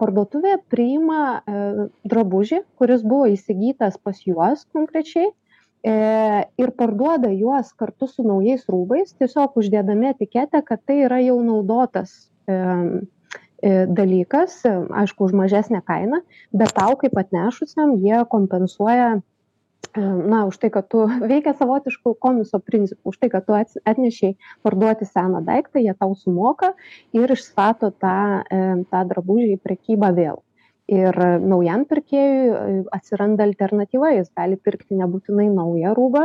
parduotuvė 0.00 0.56
priima 0.72 1.22
e, 1.38 1.62
drabužį 2.10 2.62
kuris 2.80 3.06
buvo 3.06 3.30
įsigytas 3.36 4.00
pas 4.02 4.18
juos 4.26 4.66
konkrečiai 4.74 5.30
ir 5.82 6.70
parduoda 6.78 7.26
juos 7.34 7.72
kartu 7.74 8.06
su 8.06 8.22
naujais 8.22 8.68
rūbais 8.70 9.16
tiesiog 9.18 9.56
uždėdami 9.58 10.12
etiketę 10.12 10.60
kad 10.62 10.78
tai 10.86 11.00
yra 11.08 11.18
jau 11.24 11.40
naudotas 11.42 12.12
E, 13.62 13.86
dalykas, 13.86 14.64
e, 14.66 14.70
aišku, 14.90 15.30
už 15.30 15.32
mažesnę 15.38 15.78
kainą, 15.86 16.18
bet 16.50 16.72
tau 16.74 16.96
kaip 16.98 17.14
atnešusiam 17.14 17.92
jie 18.02 18.18
kompensuoja 18.26 19.10
e, 19.14 19.20
na, 19.96 20.46
už 20.46 20.56
tai, 20.58 20.70
kad 20.70 20.88
tu 20.88 21.04
veikia 21.32 21.54
savotiškų 21.58 22.14
komiso 22.22 22.60
principų, 22.62 23.12
už 23.12 23.18
tai, 23.20 23.28
kad 23.32 23.46
tu 23.46 23.56
atnešiai 23.56 24.36
parduoti 24.64 25.08
seną 25.08 25.42
daiktą, 25.46 25.82
jie 25.82 25.94
tau 25.98 26.14
sumoka 26.16 26.72
ir 27.16 27.32
išstato 27.32 27.92
tą, 27.92 28.46
tą 28.90 29.04
drabužį 29.12 29.52
į 29.56 29.60
prekybą 29.62 30.14
vėl. 30.16 30.42
Ir 30.92 31.14
naujam 31.40 31.84
pirkėjui 31.88 32.82
atsiranda 32.92 33.46
alternatyva, 33.46 34.10
jis 34.16 34.32
gali 34.36 34.58
pirkti 34.58 34.98
nebūtinai 34.98 35.46
naują 35.54 35.94
rūbą, 35.96 36.24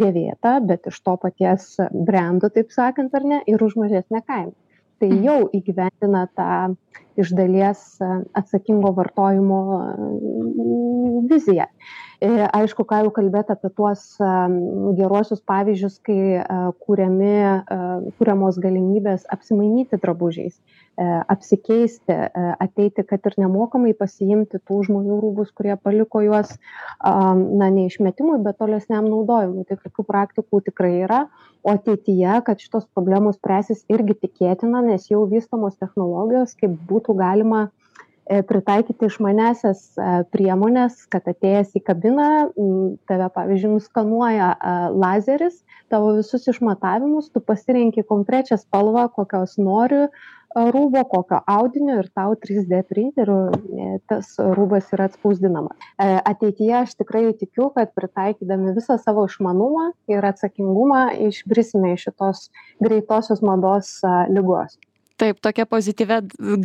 dėvėtą, 0.00 0.54
bet 0.66 0.88
iš 0.90 0.96
to 1.04 1.14
paties 1.20 1.68
brendo, 1.92 2.48
taip 2.50 2.72
sakant, 2.74 3.12
ar 3.14 3.28
ne, 3.28 3.42
ir 3.46 3.62
už 3.62 3.76
mažesnę 3.78 4.24
kainą 4.24 4.56
tai 5.02 5.10
mhm. 5.10 5.24
jau 5.26 5.38
įgyvendina 5.50 6.26
tą 6.38 6.76
iš 7.18 7.34
dalies 7.36 7.82
e, 8.00 8.08
atsakingo 8.38 8.92
vartojimo 8.96 9.58
e, 9.74 10.08
viziją. 11.32 11.66
E, 12.22 12.28
aišku, 12.54 12.84
ką 12.86 13.00
jau 13.02 13.10
kalbėti 13.14 13.50
apie 13.50 13.68
tuos 13.74 14.02
geruosius 14.98 15.40
pavyzdžius, 15.48 15.96
kai 16.06 16.44
kūriami, 16.84 17.32
kūriamos 18.20 18.60
galimybės 18.62 19.24
apsimainyti 19.34 19.98
drabužiais, 20.02 20.54
apsikeisti, 21.02 22.14
ateiti, 22.62 23.02
kad 23.08 23.26
ir 23.26 23.38
nemokamai 23.42 23.96
pasiimti 23.98 24.62
tų 24.62 24.78
žmonių 24.86 25.18
rūbus, 25.24 25.50
kurie 25.56 25.74
paliko 25.74 26.22
juos, 26.22 26.54
na, 27.02 27.72
neišmetimui, 27.74 28.38
bet 28.46 28.60
tolesniam 28.62 29.08
naudojimui. 29.10 29.66
Tai 29.66 29.80
tokių 29.82 30.06
praktikų 30.12 30.62
tikrai 30.70 30.94
yra, 31.08 31.24
o 31.66 31.74
ateityje, 31.74 32.38
kad 32.46 32.62
šitos 32.62 32.86
problemos 32.94 33.40
spręsis 33.40 33.82
irgi 33.90 34.20
tikėtina, 34.28 34.86
nes 34.86 35.10
jau 35.10 35.24
vystomos 35.26 35.74
technologijos, 35.82 36.54
kaip 36.60 36.78
būtų 36.86 37.18
galima 37.18 37.66
E, 37.66 37.81
pritaikyti 38.26 39.08
išmanesias 39.08 39.82
e, 39.96 40.10
priemonės, 40.34 41.06
kad 41.12 41.26
atėjęs 41.30 41.72
į 41.78 41.82
kabiną, 41.86 42.28
tave, 43.10 43.28
pavyzdžiui, 43.34 43.72
nuskanuoja 43.76 44.52
e, 44.54 44.76
lazeris, 44.94 45.62
tavo 45.92 46.14
visus 46.20 46.46
išmatavimus, 46.52 47.32
tu 47.34 47.42
pasirenki 47.44 48.06
konkrečią 48.06 48.60
spalvą, 48.60 49.08
kokios 49.16 49.58
nori 49.58 50.06
rūbo, 50.52 51.00
kokio 51.08 51.38
audinio 51.48 51.96
ir 52.02 52.10
tau 52.12 52.34
3D 52.36 52.82
printeriu 52.84 53.38
tas 54.10 54.34
rūbas 54.36 54.90
yra 54.92 55.06
atspausdinamas. 55.08 55.78
Ateityje 55.96 56.74
aš 56.82 56.92
tikrai 57.00 57.24
tikiu, 57.40 57.70
kad 57.72 57.94
pritaikydami 57.96 58.74
visą 58.76 58.98
savo 59.00 59.24
išmanumą 59.30 59.88
ir 60.12 60.28
atsakingumą 60.28 61.06
išbrisime 61.30 61.94
iš 61.96 62.10
šitos 62.10 62.46
greitosios 62.84 63.40
mados 63.40 63.94
lygos. 64.28 64.76
Taip, 65.22 65.38
tokia 65.38 65.68
pozityvia 65.70 66.16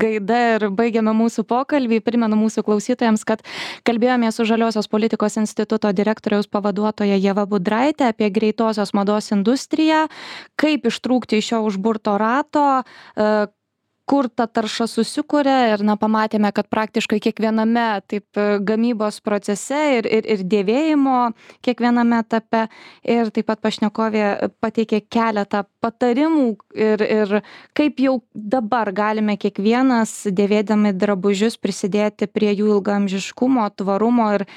gaida 0.02 0.38
ir 0.56 0.64
baigiame 0.74 1.12
mūsų 1.14 1.44
pokalbį. 1.46 2.00
Primenu 2.02 2.40
mūsų 2.40 2.64
klausytojams, 2.66 3.22
kad 3.28 3.44
kalbėjome 3.86 4.32
su 4.34 4.48
Žaliosios 4.50 4.90
politikos 4.90 5.38
instituto 5.38 5.92
direktoriaus 5.94 6.50
pavaduotoja 6.50 7.20
Jeva 7.22 7.46
Budraitė 7.46 8.08
apie 8.10 8.32
greitosios 8.34 8.96
mados 8.98 9.30
industriją, 9.36 10.08
kaip 10.58 10.90
ištrūkti 10.90 11.38
iš 11.38 11.52
šio 11.52 11.62
užburto 11.70 12.18
rato, 12.18 12.66
kur 14.08 14.30
ta 14.32 14.48
tarša 14.48 14.88
susikuria 14.88 15.74
ir 15.74 15.84
na 15.84 15.98
pamatėme 16.00 16.52
kad 16.56 16.70
praktiškai 16.72 17.20
kiekviename 17.26 17.86
taip 18.08 18.40
gamybos 18.70 19.20
procese 19.26 19.80
ir 19.98 20.08
ir 20.08 20.30
ir 20.36 20.44
dėvėjimo 20.54 21.18
kiekviename 21.66 22.22
etape. 22.24 22.66
Ir 23.04 23.32
taip 23.36 23.50
pat 23.52 23.62
pašnekovė 23.66 24.26
pateikė 24.64 25.02
keletą 25.12 25.66
patarimų 25.84 26.48
ir 26.88 27.04
ir 27.04 27.38
kaip 27.78 28.00
jau 28.04 28.18
dabar 28.34 28.94
galime 28.96 29.38
kiekvienas 29.38 30.16
dėvėdami 30.32 30.96
drabužius 30.96 31.60
prisidėti 31.60 32.32
prie 32.32 32.54
jų 32.54 32.78
ilgaamžiškumo 32.78 33.68
tvarumo 33.76 34.32
ir 34.40 34.48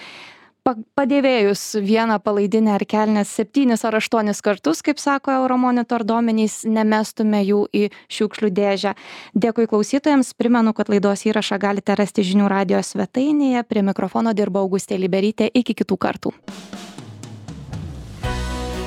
pa 0.64 0.74
padėvėjus 0.98 1.62
vieną 1.84 2.18
palaidinę 2.24 2.74
ar 2.76 2.84
kelnes 2.88 3.32
septynis 3.38 3.84
ar 3.84 3.96
aštuonis 4.00 4.42
kartus 4.44 4.82
kaip 4.86 5.00
sako 5.02 5.34
euromonitor 5.40 6.04
duomenys 6.06 6.62
nemestume 6.68 7.42
jų 7.44 7.64
į 7.72 7.86
šiukšlių 8.10 8.52
dėžę 8.60 8.94
dėkui 9.34 9.68
klausytojams 9.70 10.34
primenu 10.38 10.74
kad 10.76 10.92
laidos 10.92 11.26
įrašą 11.28 11.60
galite 11.62 11.96
rasti 11.98 12.26
žinių 12.26 12.50
radijo 12.50 12.82
svetainėje 12.84 13.64
prie 13.68 13.84
mikrofono 13.86 14.34
dirbo 14.36 14.62
augustė 14.64 15.00
liberytė 15.00 15.50
iki 15.54 15.76
kitų 15.82 16.00
kartų 16.00 16.34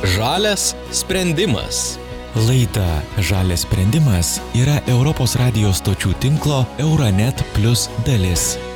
Žalias 0.04 0.76
sprendimas. 0.92 1.96
Laida 2.36 3.00
Žalias 3.18 3.64
sprendimas 3.64 4.42
yra 4.52 4.82
Europos 4.92 5.38
radijos 5.40 5.80
stočių 5.80 6.12
tinklo 6.20 6.66
Euronet 6.76 7.40
Plus 7.56 7.88
dalis. 8.04 8.73